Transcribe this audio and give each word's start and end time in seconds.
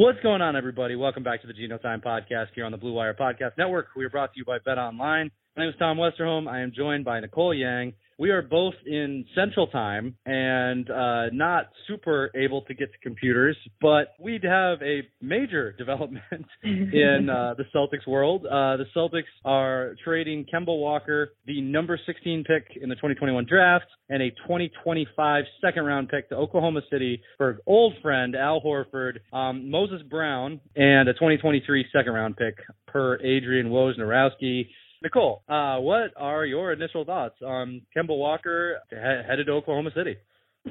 What's 0.00 0.18
going 0.22 0.40
on, 0.40 0.56
everybody? 0.56 0.96
Welcome 0.96 1.22
back 1.22 1.42
to 1.42 1.46
the 1.46 1.52
Geno 1.52 1.76
Time 1.76 2.00
Podcast 2.00 2.46
here 2.54 2.64
on 2.64 2.72
the 2.72 2.78
Blue 2.78 2.94
Wire 2.94 3.12
Podcast 3.12 3.58
Network. 3.58 3.88
We 3.94 4.02
are 4.06 4.08
brought 4.08 4.32
to 4.32 4.38
you 4.38 4.46
by 4.46 4.56
Bet 4.64 4.78
Online. 4.78 5.30
My 5.56 5.64
name 5.64 5.70
is 5.70 5.78
Tom 5.80 5.98
Westerholm. 5.98 6.46
I 6.46 6.60
am 6.60 6.72
joined 6.74 7.04
by 7.04 7.18
Nicole 7.18 7.52
Yang. 7.52 7.94
We 8.20 8.30
are 8.30 8.40
both 8.40 8.74
in 8.86 9.24
Central 9.34 9.66
Time 9.66 10.14
and 10.24 10.88
uh, 10.88 11.30
not 11.32 11.70
super 11.88 12.30
able 12.36 12.62
to 12.62 12.74
get 12.74 12.92
to 12.92 12.98
computers, 13.02 13.56
but 13.80 14.14
we 14.20 14.38
have 14.44 14.80
a 14.80 15.00
major 15.20 15.72
development 15.78 16.46
in 16.62 17.28
uh, 17.28 17.54
the 17.58 17.64
Celtics 17.74 18.06
world. 18.06 18.46
Uh, 18.46 18.76
the 18.76 18.84
Celtics 18.94 19.24
are 19.44 19.96
trading 20.04 20.46
Kemba 20.54 20.66
Walker, 20.66 21.30
the 21.46 21.60
number 21.60 21.98
16 22.06 22.44
pick 22.44 22.76
in 22.80 22.88
the 22.88 22.94
2021 22.94 23.44
draft, 23.46 23.86
and 24.08 24.22
a 24.22 24.30
2025 24.30 25.44
second 25.60 25.84
round 25.84 26.08
pick 26.10 26.28
to 26.28 26.36
Oklahoma 26.36 26.82
City 26.92 27.20
for 27.38 27.58
old 27.66 27.94
friend 28.02 28.36
Al 28.36 28.60
Horford, 28.60 29.18
um, 29.32 29.68
Moses 29.68 30.02
Brown, 30.08 30.60
and 30.76 31.08
a 31.08 31.14
2023 31.14 31.86
second 31.92 32.12
round 32.12 32.36
pick 32.36 32.54
per 32.86 33.18
Adrian 33.20 33.70
Wojnarowski. 33.70 34.68
Nicole, 35.02 35.42
uh, 35.48 35.78
what 35.78 36.10
are 36.16 36.44
your 36.44 36.72
initial 36.72 37.04
thoughts 37.04 37.36
on 37.42 37.82
Kemba 37.96 38.16
Walker 38.16 38.78
he- 38.90 38.96
headed 38.96 39.46
to 39.46 39.52
Oklahoma 39.52 39.90
City? 39.94 40.16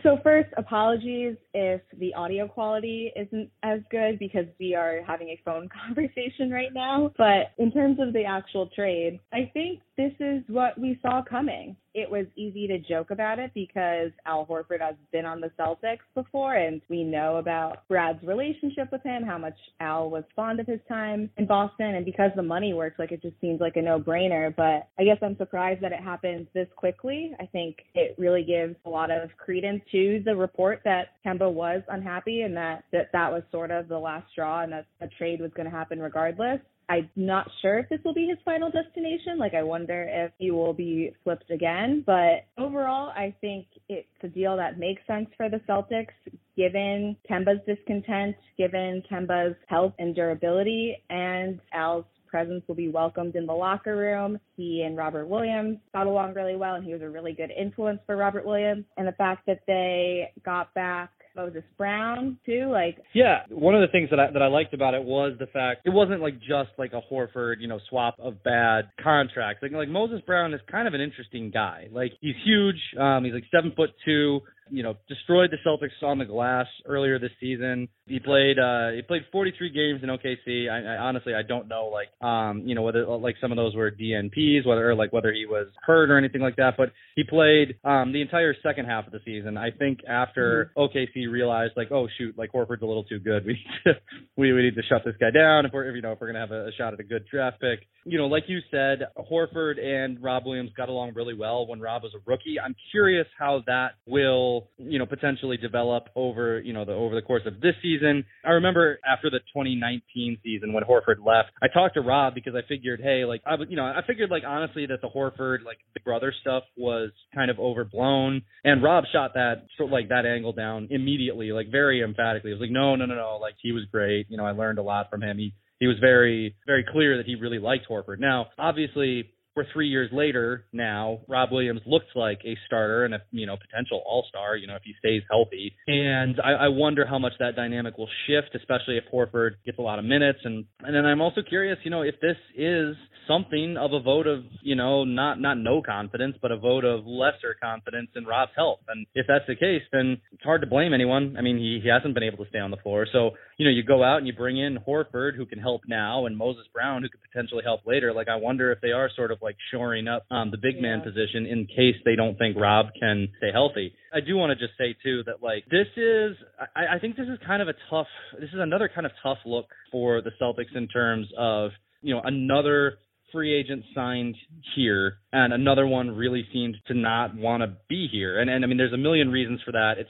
So 0.03 0.19
first, 0.21 0.49
apologies 0.55 1.35
if 1.55 1.81
the 1.97 2.13
audio 2.13 2.47
quality 2.47 3.11
isn't 3.15 3.49
as 3.63 3.79
good 3.89 4.19
because 4.19 4.45
we 4.59 4.75
are 4.75 5.01
having 5.05 5.29
a 5.29 5.41
phone 5.43 5.67
conversation 5.87 6.51
right 6.51 6.71
now. 6.73 7.11
But 7.17 7.53
in 7.57 7.71
terms 7.71 7.97
of 7.99 8.13
the 8.13 8.23
actual 8.23 8.69
trade, 8.75 9.19
I 9.33 9.49
think 9.53 9.79
this 9.97 10.13
is 10.19 10.43
what 10.47 10.79
we 10.79 10.99
saw 11.01 11.23
coming. 11.27 11.75
It 11.93 12.09
was 12.09 12.25
easy 12.35 12.67
to 12.67 12.77
joke 12.79 13.11
about 13.11 13.39
it 13.39 13.51
because 13.53 14.11
Al 14.25 14.45
Horford 14.45 14.79
has 14.81 14.95
been 15.11 15.25
on 15.25 15.41
the 15.41 15.51
Celtics 15.59 15.99
before 16.13 16.55
and 16.55 16.81
we 16.89 17.03
know 17.03 17.37
about 17.37 17.87
Brad's 17.87 18.23
relationship 18.23 18.91
with 18.91 19.01
him, 19.03 19.23
how 19.23 19.37
much 19.37 19.57
Al 19.79 20.09
was 20.09 20.23
fond 20.35 20.59
of 20.59 20.67
his 20.67 20.79
time 20.87 21.29
in 21.37 21.47
Boston 21.47 21.95
and 21.95 22.05
because 22.05 22.31
the 22.35 22.43
money 22.43 22.73
works, 22.73 22.99
like 22.99 23.11
it 23.11 23.21
just 23.21 23.39
seems 23.41 23.59
like 23.59 23.75
a 23.75 23.81
no-brainer, 23.81 24.55
but 24.55 24.87
I 24.99 25.03
guess 25.03 25.17
I'm 25.21 25.37
surprised 25.37 25.81
that 25.81 25.91
it 25.91 25.99
happened 25.99 26.47
this 26.53 26.67
quickly. 26.75 27.33
I 27.39 27.45
think 27.47 27.77
it 27.95 28.15
really 28.17 28.43
gives 28.43 28.75
a 28.85 28.89
lot 28.89 29.09
of 29.09 29.29
credence 29.37 29.81
to 29.91 30.21
the 30.25 30.35
report 30.35 30.81
that 30.85 31.13
Kemba 31.25 31.51
was 31.51 31.81
unhappy 31.89 32.41
and 32.41 32.55
that 32.55 32.83
that, 32.91 33.09
that 33.13 33.31
was 33.31 33.43
sort 33.51 33.71
of 33.71 33.87
the 33.87 33.97
last 33.97 34.29
straw 34.31 34.61
and 34.61 34.71
that 34.73 34.85
a 35.01 35.07
trade 35.07 35.41
was 35.41 35.51
going 35.55 35.69
to 35.69 35.75
happen 35.75 35.99
regardless. 35.99 36.59
I'm 36.89 37.09
not 37.15 37.47
sure 37.61 37.77
if 37.77 37.89
this 37.89 37.99
will 38.03 38.15
be 38.15 38.25
his 38.25 38.39
final 38.43 38.71
destination. 38.71 39.37
Like, 39.37 39.53
I 39.53 39.61
wonder 39.61 40.09
if 40.09 40.31
he 40.39 40.49
will 40.49 40.73
be 40.73 41.13
flipped 41.23 41.51
again. 41.51 42.03
But 42.05 42.47
overall, 42.57 43.09
I 43.09 43.33
think 43.41 43.67
it's 43.87 44.07
a 44.23 44.27
deal 44.27 44.57
that 44.57 44.79
makes 44.79 45.05
sense 45.05 45.27
for 45.37 45.49
the 45.49 45.61
Celtics, 45.69 46.13
given 46.57 47.15
Kemba's 47.29 47.63
discontent, 47.67 48.35
given 48.57 49.03
Kemba's 49.09 49.55
health 49.67 49.93
and 49.99 50.15
durability, 50.15 50.97
and 51.11 51.59
Al's 51.73 52.05
presence 52.27 52.63
will 52.67 52.75
be 52.75 52.89
welcomed 52.89 53.35
in 53.35 53.45
the 53.45 53.53
locker 53.53 53.95
room. 53.95 54.39
He 54.55 54.83
and 54.83 54.97
Robert 54.97 55.27
Williams 55.27 55.77
got 55.93 56.07
along 56.07 56.33
really 56.33 56.55
well, 56.55 56.75
and 56.75 56.83
he 56.83 56.93
was 56.93 57.01
a 57.01 57.09
really 57.09 57.33
good 57.33 57.51
influence 57.51 57.99
for 58.05 58.17
Robert 58.17 58.45
Williams. 58.45 58.85
And 58.97 59.07
the 59.07 59.13
fact 59.13 59.45
that 59.45 59.61
they 59.67 60.31
got 60.43 60.73
back 60.73 61.11
Moses 61.35 61.63
Brown 61.77 62.37
too, 62.45 62.69
like 62.71 62.97
Yeah, 63.13 63.39
one 63.49 63.75
of 63.75 63.81
the 63.81 63.87
things 63.91 64.09
that 64.09 64.19
I 64.19 64.31
that 64.31 64.41
I 64.41 64.47
liked 64.47 64.73
about 64.73 64.93
it 64.93 65.03
was 65.03 65.33
the 65.39 65.47
fact 65.47 65.81
it 65.85 65.91
wasn't 65.91 66.21
like 66.21 66.39
just 66.39 66.69
like 66.77 66.93
a 66.93 67.01
Horford, 67.11 67.55
you 67.59 67.67
know, 67.67 67.79
swap 67.89 68.15
of 68.19 68.43
bad 68.43 68.89
contracts. 69.01 69.61
Like 69.61 69.71
like 69.71 69.89
Moses 69.89 70.21
Brown 70.25 70.53
is 70.53 70.61
kind 70.71 70.87
of 70.87 70.93
an 70.93 71.01
interesting 71.01 71.51
guy. 71.51 71.87
Like 71.91 72.13
he's 72.21 72.35
huge. 72.43 72.79
Um, 72.99 73.23
he's 73.23 73.33
like 73.33 73.45
seven 73.51 73.73
foot 73.75 73.91
two. 74.05 74.41
You 74.69 74.83
know, 74.83 74.95
destroyed 75.07 75.51
the 75.51 75.57
Celtics 75.65 76.05
on 76.05 76.17
the 76.17 76.25
glass 76.25 76.67
earlier 76.85 77.19
this 77.19 77.31
season. 77.39 77.87
He 78.05 78.19
played 78.19 78.57
uh 78.59 78.91
he 78.91 79.01
played 79.01 79.23
43 79.31 79.69
games 79.69 80.03
in 80.03 80.09
OKC. 80.09 80.69
I, 80.69 80.95
I 80.95 80.97
honestly 80.97 81.33
I 81.33 81.43
don't 81.43 81.67
know 81.67 81.87
like 81.87 82.09
um 82.21 82.63
you 82.65 82.75
know 82.75 82.81
whether 82.81 83.05
like 83.05 83.35
some 83.41 83.51
of 83.51 83.55
those 83.55 83.75
were 83.75 83.91
DNPs, 83.91 84.65
whether 84.65 84.89
or 84.89 84.95
like 84.95 85.13
whether 85.13 85.31
he 85.31 85.45
was 85.45 85.67
hurt 85.81 86.09
or 86.09 86.17
anything 86.17 86.41
like 86.41 86.55
that. 86.57 86.75
But 86.77 86.91
he 87.15 87.23
played 87.23 87.75
um 87.83 88.13
the 88.13 88.21
entire 88.21 88.55
second 88.63 88.85
half 88.85 89.05
of 89.05 89.11
the 89.11 89.19
season. 89.25 89.57
I 89.57 89.71
think 89.71 89.99
after 90.07 90.71
mm-hmm. 90.77 90.97
OKC 90.97 91.31
realized 91.31 91.73
like 91.75 91.91
oh 91.91 92.07
shoot 92.17 92.37
like 92.37 92.51
Horford's 92.51 92.81
a 92.81 92.85
little 92.85 93.03
too 93.03 93.19
good. 93.19 93.45
We 93.49 93.53
need 93.53 93.83
to 93.85 93.93
we, 94.37 94.53
we 94.53 94.61
need 94.61 94.75
to 94.75 94.83
shut 94.87 95.01
this 95.03 95.15
guy 95.19 95.31
down 95.31 95.65
if 95.65 95.73
we're 95.73 95.89
if, 95.89 95.95
you 95.95 96.01
know 96.01 96.11
if 96.11 96.19
we're 96.21 96.27
gonna 96.27 96.39
have 96.39 96.51
a, 96.51 96.67
a 96.67 96.71
shot 96.77 96.93
at 96.93 96.99
a 96.99 97.03
good 97.03 97.25
draft 97.29 97.59
pick. 97.59 97.87
You 98.05 98.17
know, 98.17 98.27
like 98.27 98.43
you 98.47 98.59
said, 98.71 99.07
Horford 99.17 99.79
and 99.83 100.21
Rob 100.21 100.45
Williams 100.45 100.71
got 100.75 100.89
along 100.89 101.13
really 101.15 101.33
well 101.33 101.67
when 101.67 101.79
Rob 101.79 102.03
was 102.03 102.13
a 102.15 102.19
rookie. 102.25 102.59
I'm 102.59 102.75
curious 102.91 103.27
how 103.37 103.63
that 103.67 103.93
will 104.07 104.58
you 104.77 104.99
know 104.99 105.05
potentially 105.05 105.57
develop 105.57 106.09
over 106.15 106.59
you 106.59 106.73
know 106.73 106.85
the 106.85 106.93
over 106.93 107.15
the 107.15 107.21
course 107.21 107.43
of 107.45 107.61
this 107.61 107.75
season. 107.81 108.25
I 108.45 108.51
remember 108.51 108.99
after 109.07 109.29
the 109.29 109.39
2019 109.53 110.39
season 110.43 110.73
when 110.73 110.83
Horford 110.83 111.25
left, 111.25 111.49
I 111.61 111.67
talked 111.67 111.95
to 111.95 112.01
Rob 112.01 112.35
because 112.35 112.53
I 112.55 112.61
figured, 112.67 113.01
hey, 113.01 113.25
like 113.25 113.41
I 113.45 113.55
you 113.67 113.75
know 113.75 113.85
I 113.85 114.01
figured 114.05 114.29
like 114.29 114.43
honestly 114.45 114.85
that 114.87 115.01
the 115.01 115.09
Horford 115.09 115.63
like 115.65 115.77
Big 115.93 116.03
Brother 116.03 116.33
stuff 116.41 116.63
was 116.77 117.11
kind 117.33 117.51
of 117.51 117.59
overblown, 117.59 118.41
and 118.63 118.83
Rob 118.83 119.05
shot 119.11 119.31
that 119.35 119.65
sort 119.77 119.91
like 119.91 120.09
that 120.09 120.25
angle 120.25 120.53
down 120.53 120.87
immediately, 120.91 121.51
like 121.51 121.71
very 121.71 122.01
emphatically. 122.01 122.51
It 122.51 122.55
was 122.55 122.61
like 122.61 122.71
no 122.71 122.95
no 122.95 123.05
no 123.05 123.15
no, 123.15 123.39
like 123.41 123.55
he 123.61 123.71
was 123.71 123.83
great. 123.91 124.27
You 124.29 124.37
know 124.37 124.45
I 124.45 124.51
learned 124.51 124.79
a 124.79 124.83
lot 124.83 125.09
from 125.09 125.21
him. 125.21 125.37
He 125.37 125.53
he 125.79 125.87
was 125.87 125.97
very 125.99 126.55
very 126.65 126.85
clear 126.89 127.17
that 127.17 127.25
he 127.25 127.35
really 127.35 127.59
liked 127.59 127.87
Horford. 127.89 128.19
Now 128.19 128.47
obviously 128.57 129.29
we're 129.59 129.73
three 129.73 129.89
years 129.89 130.09
later 130.13 130.65
now. 130.71 131.19
Rob 131.27 131.51
Williams 131.51 131.81
looks 131.85 132.05
like 132.15 132.39
a 132.45 132.55
starter 132.65 133.03
and 133.03 133.13
a 133.13 133.19
you 133.31 133.45
know 133.45 133.57
potential 133.57 134.01
All 134.05 134.25
Star. 134.29 134.55
You 134.55 134.67
know 134.67 134.75
if 134.75 134.83
he 134.85 134.93
stays 134.99 135.21
healthy, 135.29 135.75
and 135.87 136.39
I, 136.41 136.51
I 136.51 136.67
wonder 136.69 137.05
how 137.05 137.19
much 137.19 137.33
that 137.39 137.57
dynamic 137.57 137.97
will 137.97 138.09
shift, 138.25 138.55
especially 138.55 138.97
if 138.97 139.03
Horford 139.13 139.51
gets 139.65 139.77
a 139.77 139.81
lot 139.81 139.99
of 139.99 140.05
minutes. 140.05 140.39
And 140.45 140.63
and 140.81 140.95
then 140.95 141.05
I'm 141.05 141.19
also 141.19 141.41
curious, 141.47 141.77
you 141.83 141.91
know, 141.91 142.03
if 142.03 142.15
this 142.21 142.37
is 142.55 142.95
something 143.27 143.77
of 143.77 143.93
a 143.93 143.99
vote 143.99 144.27
of 144.27 144.43
you 144.63 144.75
know 144.75 145.03
not 145.03 145.39
not 145.39 145.57
no 145.57 145.81
confidence, 145.81 146.35
but 146.41 146.51
a 146.51 146.57
vote 146.57 146.85
of 146.85 147.05
lesser 147.05 147.55
confidence 147.61 148.09
in 148.15 148.25
Rob's 148.25 148.51
health. 148.55 148.79
And 148.87 149.05
if 149.13 149.25
that's 149.27 149.45
the 149.47 149.55
case, 149.55 149.83
then 149.91 150.21
it's 150.31 150.43
hard 150.43 150.61
to 150.61 150.67
blame 150.67 150.93
anyone. 150.93 151.35
I 151.37 151.41
mean, 151.41 151.57
he 151.57 151.79
he 151.83 151.89
hasn't 151.89 152.13
been 152.13 152.23
able 152.23 152.43
to 152.43 152.49
stay 152.49 152.59
on 152.59 152.71
the 152.71 152.77
floor, 152.77 153.05
so 153.11 153.31
you 153.57 153.65
know 153.65 153.71
you 153.71 153.83
go 153.83 154.03
out 154.03 154.17
and 154.17 154.27
you 154.27 154.33
bring 154.33 154.57
in 154.57 154.79
Horford 154.87 155.35
who 155.35 155.45
can 155.45 155.59
help 155.59 155.81
now, 155.87 156.25
and 156.25 156.37
Moses 156.37 156.65
Brown 156.73 157.03
who 157.03 157.09
could 157.09 157.21
potentially 157.21 157.63
help 157.63 157.81
later. 157.85 158.13
Like 158.13 158.29
I 158.29 158.37
wonder 158.37 158.71
if 158.71 158.79
they 158.81 158.91
are 158.91 159.09
sort 159.15 159.31
of 159.31 159.39
like 159.41 159.48
shoring 159.71 160.07
up 160.07 160.25
um, 160.31 160.51
the 160.51 160.57
big 160.57 160.75
yeah. 160.75 160.81
man 160.81 161.01
position 161.01 161.45
in 161.45 161.65
case 161.67 161.95
they 162.05 162.15
don't 162.15 162.37
think 162.37 162.57
Rob 162.57 162.87
can 162.99 163.29
stay 163.37 163.51
healthy. 163.51 163.93
I 164.13 164.19
do 164.21 164.35
want 164.35 164.57
to 164.57 164.65
just 164.65 164.77
say 164.77 164.95
too 165.03 165.23
that 165.25 165.41
like 165.41 165.65
this 165.69 165.87
is 165.95 166.35
I, 166.75 166.95
I 166.95 166.99
think 166.99 167.15
this 167.15 167.27
is 167.27 167.37
kind 167.45 167.61
of 167.61 167.67
a 167.67 167.73
tough 167.89 168.07
this 168.39 168.49
is 168.49 168.59
another 168.59 168.89
kind 168.93 169.05
of 169.05 169.11
tough 169.21 169.39
look 169.45 169.67
for 169.91 170.21
the 170.21 170.31
Celtics 170.41 170.75
in 170.75 170.87
terms 170.87 171.27
of 171.37 171.71
you 172.01 172.13
know 172.13 172.21
another 172.23 172.97
free 173.31 173.53
agent 173.53 173.83
signed 173.93 174.35
here 174.75 175.17
and 175.31 175.53
another 175.53 175.85
one 175.85 176.09
really 176.09 176.47
seems 176.51 176.75
to 176.87 176.95
not 176.95 177.35
want 177.35 177.61
to 177.61 177.77
be 177.87 178.07
here 178.11 178.39
and 178.39 178.49
and 178.49 178.63
I 178.63 178.67
mean 178.67 178.77
there's 178.77 178.93
a 178.93 178.97
million 178.97 179.29
reasons 179.29 179.61
for 179.63 179.71
that 179.71 179.95
it's 179.97 180.09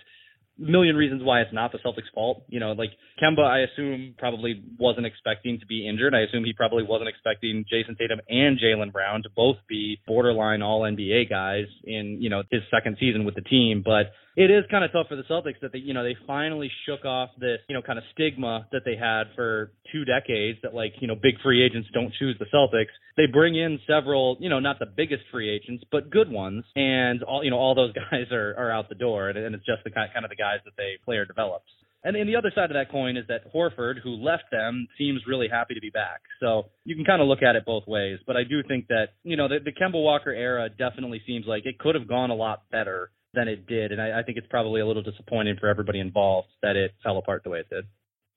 million 0.59 0.95
reasons 0.95 1.23
why 1.23 1.41
it's 1.41 1.53
not 1.53 1.71
the 1.71 1.79
Celtics' 1.79 2.11
fault. 2.13 2.43
You 2.47 2.59
know, 2.59 2.73
like 2.73 2.91
Kemba, 3.21 3.43
I 3.43 3.59
assume 3.61 4.15
probably 4.17 4.63
wasn't 4.77 5.05
expecting 5.05 5.59
to 5.59 5.65
be 5.65 5.87
injured. 5.87 6.13
I 6.13 6.21
assume 6.21 6.43
he 6.43 6.53
probably 6.53 6.83
wasn't 6.83 7.09
expecting 7.09 7.65
Jayson 7.71 7.97
Tatum 7.97 8.19
and 8.29 8.59
Jaylen 8.59 8.91
Brown 8.91 9.23
to 9.23 9.29
both 9.35 9.57
be 9.67 9.99
borderline 10.05 10.61
All 10.61 10.81
NBA 10.81 11.29
guys 11.29 11.65
in 11.83 12.17
you 12.19 12.29
know 12.29 12.43
his 12.51 12.61
second 12.71 12.97
season 12.99 13.25
with 13.25 13.35
the 13.35 13.41
team. 13.41 13.81
But 13.83 14.11
it 14.39 14.49
is 14.49 14.63
kind 14.71 14.85
of 14.85 14.91
tough 14.93 15.07
for 15.09 15.17
the 15.17 15.23
Celtics 15.23 15.59
that 15.61 15.73
they, 15.73 15.79
you 15.79 15.93
know, 15.93 16.01
they 16.01 16.15
finally 16.25 16.71
shook 16.85 17.03
off 17.03 17.29
this, 17.37 17.59
you 17.67 17.75
know, 17.75 17.81
kind 17.81 17.99
of 17.99 18.05
stigma 18.13 18.65
that 18.71 18.83
they 18.85 18.95
had 18.95 19.35
for 19.35 19.73
two 19.91 20.05
decades 20.05 20.59
that 20.63 20.73
like, 20.73 20.93
you 21.01 21.09
know, 21.09 21.15
big 21.15 21.35
free 21.43 21.61
agents 21.61 21.89
don't 21.93 22.13
choose 22.17 22.37
the 22.39 22.45
Celtics. 22.45 22.95
They 23.17 23.25
bring 23.25 23.57
in 23.57 23.79
several, 23.85 24.37
you 24.39 24.47
know, 24.47 24.61
not 24.61 24.79
the 24.79 24.85
biggest 24.85 25.23
free 25.29 25.49
agents, 25.49 25.83
but 25.91 26.09
good 26.09 26.31
ones, 26.31 26.63
and 26.77 27.21
all, 27.23 27.43
you 27.43 27.51
know, 27.51 27.57
all 27.57 27.75
those 27.75 27.91
guys 28.11 28.31
are 28.31 28.55
are 28.57 28.71
out 28.71 28.87
the 28.87 28.95
door, 28.95 29.27
and, 29.27 29.37
and 29.37 29.53
it's 29.53 29.65
just 29.65 29.83
the 29.83 29.91
kind 29.91 30.23
of 30.23 30.29
the 30.29 30.37
guys 30.37 30.59
that 30.63 30.77
they 30.77 30.93
player 31.03 31.25
develops. 31.25 31.67
And, 32.01 32.15
and 32.15 32.29
the 32.29 32.37
other 32.37 32.51
side 32.55 32.71
of 32.71 32.75
that 32.75 32.89
coin 32.89 33.17
is 33.17 33.25
that 33.27 33.53
Horford, 33.53 33.95
who 34.01 34.11
left 34.11 34.45
them, 34.53 34.87
seems 34.97 35.19
really 35.27 35.49
happy 35.51 35.73
to 35.73 35.81
be 35.81 35.89
back. 35.89 36.21
So 36.39 36.67
you 36.85 36.95
can 36.95 37.03
kind 37.03 37.21
of 37.21 37.27
look 37.27 37.43
at 37.43 37.57
it 37.57 37.65
both 37.65 37.85
ways. 37.87 38.19
But 38.25 38.37
I 38.37 38.45
do 38.45 38.63
think 38.65 38.87
that, 38.87 39.07
you 39.23 39.35
know, 39.35 39.49
the, 39.49 39.57
the 39.61 39.73
Kemba 39.73 40.01
Walker 40.01 40.31
era 40.31 40.69
definitely 40.69 41.21
seems 41.27 41.45
like 41.45 41.65
it 41.65 41.77
could 41.77 41.95
have 41.95 42.07
gone 42.07 42.29
a 42.29 42.35
lot 42.35 42.61
better 42.71 43.11
than 43.33 43.47
it 43.47 43.67
did. 43.67 43.91
And 43.91 44.01
I, 44.01 44.19
I 44.19 44.23
think 44.23 44.37
it's 44.37 44.47
probably 44.47 44.81
a 44.81 44.87
little 44.87 45.03
disappointing 45.03 45.57
for 45.59 45.67
everybody 45.67 45.99
involved 45.99 46.49
that 46.61 46.75
it 46.75 46.91
fell 47.03 47.17
apart 47.17 47.43
the 47.43 47.49
way 47.49 47.59
it 47.59 47.69
did. 47.69 47.85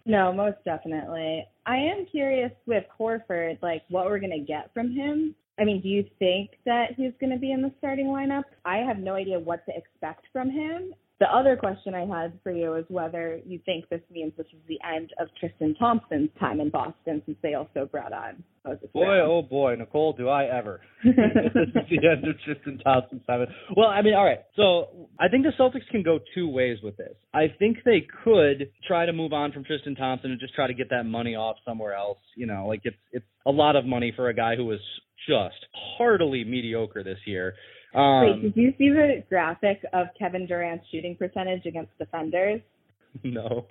No, 0.04 0.32
most 0.32 0.58
definitely. 0.64 1.46
I 1.64 1.76
am 1.76 2.06
curious 2.10 2.50
with 2.66 2.84
Horford, 2.98 3.62
like 3.62 3.82
what 3.88 4.06
we're 4.06 4.18
going 4.18 4.38
to 4.38 4.44
get 4.44 4.72
from 4.74 4.92
him. 4.92 5.34
I 5.60 5.64
mean, 5.64 5.80
do 5.80 5.88
you 5.88 6.04
think 6.18 6.50
that 6.64 6.94
he's 6.96 7.12
going 7.20 7.32
to 7.32 7.38
be 7.38 7.52
in 7.52 7.62
the 7.62 7.72
starting 7.78 8.06
lineup? 8.06 8.44
I 8.64 8.78
have 8.78 8.98
no 8.98 9.14
idea 9.14 9.38
what 9.38 9.64
to 9.66 9.72
expect 9.76 10.26
from 10.32 10.50
him. 10.50 10.94
The 11.20 11.26
other 11.26 11.56
question 11.56 11.94
I 11.94 12.04
had 12.04 12.38
for 12.42 12.50
you 12.50 12.74
is 12.74 12.84
whether 12.88 13.38
you 13.46 13.60
think 13.64 13.88
this 13.88 14.00
means 14.10 14.32
this 14.36 14.46
is 14.46 14.58
the 14.66 14.78
end 14.84 15.10
of 15.20 15.28
Tristan 15.38 15.74
Thompson's 15.78 16.30
time 16.40 16.60
in 16.60 16.68
Boston 16.68 17.22
since 17.24 17.38
they 17.42 17.54
also 17.54 17.88
brought 17.90 18.12
on 18.12 18.42
Moses 18.64 18.88
Boy, 18.92 19.04
Brown. 19.04 19.28
oh 19.30 19.42
boy, 19.42 19.76
Nicole, 19.76 20.14
do 20.14 20.28
I 20.28 20.46
ever. 20.46 20.80
this 21.04 21.14
is 21.14 21.74
the 21.90 22.08
end 22.08 22.26
of 22.26 22.36
Tristan 22.44 22.78
Thompson's 22.78 23.24
time. 23.26 23.46
Well, 23.76 23.88
I 23.88 24.02
mean, 24.02 24.14
all 24.14 24.24
right. 24.24 24.40
So 24.56 25.08
I 25.20 25.28
think 25.28 25.44
the 25.44 25.52
Celtics 25.58 25.86
can 25.90 26.02
go 26.02 26.18
two 26.34 26.48
ways 26.48 26.78
with 26.82 26.96
this. 26.96 27.14
I 27.32 27.46
think 27.58 27.78
they 27.84 28.06
could 28.24 28.70
try 28.86 29.06
to 29.06 29.12
move 29.12 29.32
on 29.32 29.52
from 29.52 29.64
Tristan 29.64 29.94
Thompson 29.94 30.30
and 30.30 30.40
just 30.40 30.54
try 30.54 30.66
to 30.66 30.74
get 30.74 30.90
that 30.90 31.04
money 31.04 31.36
off 31.36 31.56
somewhere 31.64 31.94
else. 31.94 32.18
You 32.36 32.46
know, 32.46 32.66
like 32.66 32.80
it's 32.84 32.96
it's 33.12 33.26
a 33.46 33.50
lot 33.50 33.76
of 33.76 33.84
money 33.84 34.12
for 34.14 34.28
a 34.28 34.34
guy 34.34 34.56
who 34.56 34.64
was 34.64 34.80
just 35.28 35.66
heartily 35.96 36.44
mediocre 36.44 37.04
this 37.04 37.18
year. 37.26 37.54
Um, 37.94 38.20
Wait, 38.22 38.42
did 38.42 38.56
you 38.56 38.72
see 38.78 38.88
the 38.88 39.22
graphic 39.28 39.84
of 39.92 40.06
Kevin 40.18 40.46
Durant's 40.46 40.84
shooting 40.90 41.16
percentage 41.16 41.66
against 41.66 41.96
defenders? 41.98 42.60
no. 43.22 43.66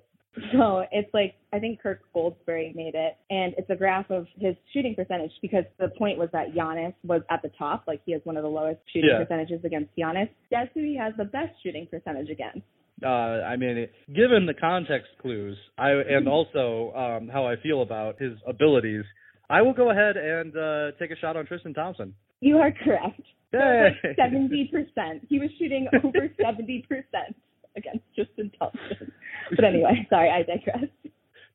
So 0.53 0.85
it's 0.93 1.13
like 1.13 1.35
I 1.51 1.59
think 1.59 1.81
Kirk 1.81 2.01
Goldsberry 2.15 2.73
made 2.73 2.95
it, 2.95 3.17
and 3.29 3.53
it's 3.57 3.69
a 3.69 3.75
graph 3.75 4.09
of 4.09 4.27
his 4.37 4.55
shooting 4.71 4.95
percentage 4.95 5.31
because 5.41 5.65
the 5.77 5.89
point 5.89 6.17
was 6.17 6.29
that 6.31 6.53
Giannis 6.53 6.93
was 7.03 7.21
at 7.29 7.41
the 7.41 7.49
top, 7.59 7.83
like 7.85 8.01
he 8.05 8.13
has 8.13 8.21
one 8.23 8.37
of 8.37 8.43
the 8.43 8.49
lowest 8.49 8.79
shooting 8.93 9.09
Yeah. 9.09 9.21
percentages 9.23 9.59
against 9.65 9.93
Giannis. 9.97 10.29
Guess 10.49 10.67
who 10.73 10.81
he 10.83 10.95
has 10.95 11.13
the 11.17 11.25
best 11.25 11.51
shooting 11.61 11.85
percentage 11.87 12.29
against? 12.29 12.61
Uh, 13.03 13.07
I 13.43 13.57
mean, 13.57 13.77
it, 13.77 13.93
given 14.15 14.45
the 14.45 14.53
context 14.53 15.09
clues, 15.21 15.57
I 15.77 15.89
and 15.89 16.29
also 16.29 16.93
um, 16.95 17.27
how 17.27 17.45
I 17.45 17.55
feel 17.57 17.81
about 17.81 18.21
his 18.21 18.33
abilities, 18.47 19.03
I 19.49 19.61
will 19.61 19.73
go 19.73 19.89
ahead 19.91 20.15
and 20.15 20.55
uh, 20.55 20.91
take 20.97 21.11
a 21.11 21.17
shot 21.17 21.35
on 21.35 21.45
Tristan 21.45 21.73
Thompson. 21.73 22.13
You 22.39 22.59
are 22.59 22.71
correct. 22.71 23.21
Seventy 23.51 24.69
percent. 24.71 25.25
He 25.27 25.39
was 25.39 25.49
shooting 25.59 25.87
over 26.03 26.29
seventy 26.41 26.85
percent 26.87 27.35
against 27.75 28.03
Tristan 28.15 28.51
Thompson. 28.57 29.11
But 29.55 29.65
anyway, 29.65 30.07
sorry, 30.09 30.29
I 30.29 30.43
digress. 30.43 30.89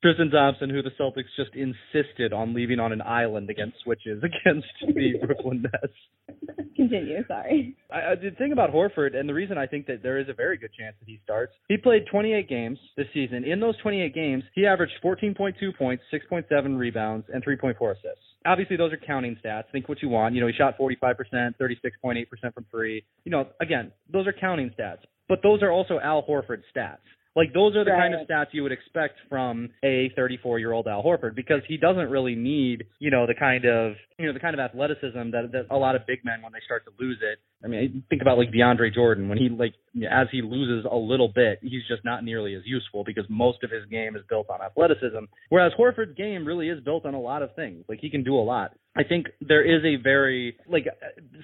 Tristan 0.02 0.30
Thompson, 0.30 0.70
who 0.70 0.82
the 0.82 0.90
Celtics 1.00 1.24
just 1.36 1.50
insisted 1.54 2.32
on 2.32 2.54
leaving 2.54 2.78
on 2.78 2.92
an 2.92 3.02
island 3.02 3.50
against 3.50 3.76
switches 3.82 4.22
against 4.44 4.66
the 4.80 5.14
Brooklyn 5.26 5.62
Nets. 5.62 6.38
Continue. 6.76 7.24
Sorry. 7.26 7.76
I, 7.90 8.12
I, 8.12 8.14
the 8.14 8.30
thing 8.38 8.52
about 8.52 8.72
Horford, 8.72 9.16
and 9.16 9.28
the 9.28 9.34
reason 9.34 9.58
I 9.58 9.66
think 9.66 9.86
that 9.86 10.02
there 10.02 10.18
is 10.18 10.28
a 10.28 10.34
very 10.34 10.58
good 10.58 10.70
chance 10.78 10.94
that 11.00 11.08
he 11.08 11.20
starts, 11.24 11.52
he 11.68 11.76
played 11.76 12.04
28 12.10 12.48
games 12.48 12.78
this 12.96 13.06
season. 13.14 13.44
In 13.44 13.60
those 13.60 13.76
28 13.78 14.14
games, 14.14 14.44
he 14.54 14.66
averaged 14.66 14.92
14.2 15.02 15.54
points, 15.76 16.02
6.7 16.12 16.78
rebounds, 16.78 17.26
and 17.32 17.44
3.4 17.44 17.92
assists. 17.92 18.24
Obviously, 18.44 18.76
those 18.76 18.92
are 18.92 19.00
counting 19.04 19.36
stats. 19.44 19.64
Think 19.72 19.88
what 19.88 20.02
you 20.02 20.08
want. 20.08 20.34
You 20.34 20.40
know, 20.40 20.46
he 20.46 20.52
shot 20.52 20.78
45%, 20.78 21.14
36.8% 21.60 22.26
from 22.54 22.66
three. 22.70 23.04
You 23.24 23.32
know, 23.32 23.48
again, 23.60 23.90
those 24.12 24.26
are 24.26 24.32
counting 24.32 24.70
stats. 24.78 24.98
But 25.28 25.40
those 25.42 25.62
are 25.62 25.70
also 25.70 25.98
Al 25.98 26.22
Horford 26.22 26.62
stats. 26.74 26.98
Like 27.36 27.52
those 27.52 27.76
are 27.76 27.84
the 27.84 27.90
kind 27.90 28.14
of 28.14 28.26
stats 28.26 28.46
you 28.52 28.62
would 28.62 28.72
expect 28.72 29.18
from 29.28 29.68
a 29.84 30.10
34 30.16 30.58
year 30.58 30.72
old 30.72 30.88
Al 30.88 31.02
Horford 31.02 31.36
because 31.36 31.60
he 31.68 31.76
doesn't 31.76 32.08
really 32.08 32.34
need 32.34 32.84
you 32.98 33.10
know 33.10 33.26
the 33.26 33.34
kind 33.34 33.66
of 33.66 33.92
you 34.18 34.26
know 34.26 34.32
the 34.32 34.40
kind 34.40 34.54
of 34.54 34.60
athleticism 34.60 35.30
that 35.30 35.50
that 35.52 35.66
a 35.70 35.76
lot 35.76 35.94
of 35.94 36.06
big 36.06 36.24
men 36.24 36.40
when 36.40 36.52
they 36.52 36.60
start 36.64 36.84
to 36.86 36.92
lose 36.98 37.18
it. 37.20 37.38
I 37.64 37.68
mean, 37.68 38.04
think 38.10 38.22
about 38.22 38.38
like 38.38 38.50
DeAndre 38.52 38.92
Jordan 38.92 39.28
when 39.28 39.38
he 39.38 39.48
like 39.48 39.74
as 40.10 40.28
he 40.30 40.42
loses 40.42 40.86
a 40.90 40.96
little 40.96 41.28
bit, 41.28 41.58
he's 41.62 41.86
just 41.88 42.04
not 42.04 42.22
nearly 42.22 42.54
as 42.54 42.62
useful 42.64 43.02
because 43.04 43.24
most 43.28 43.64
of 43.64 43.70
his 43.70 43.84
game 43.86 44.14
is 44.14 44.22
built 44.28 44.50
on 44.50 44.60
athleticism. 44.60 45.24
Whereas 45.48 45.72
Horford's 45.78 46.16
game 46.16 46.46
really 46.46 46.68
is 46.68 46.82
built 46.84 47.06
on 47.06 47.14
a 47.14 47.20
lot 47.20 47.42
of 47.42 47.54
things. 47.54 47.84
Like 47.88 48.00
he 48.00 48.10
can 48.10 48.22
do 48.22 48.36
a 48.36 48.44
lot. 48.44 48.72
I 48.96 49.04
think 49.04 49.26
there 49.40 49.64
is 49.64 49.84
a 49.84 50.02
very 50.02 50.56
like 50.68 50.86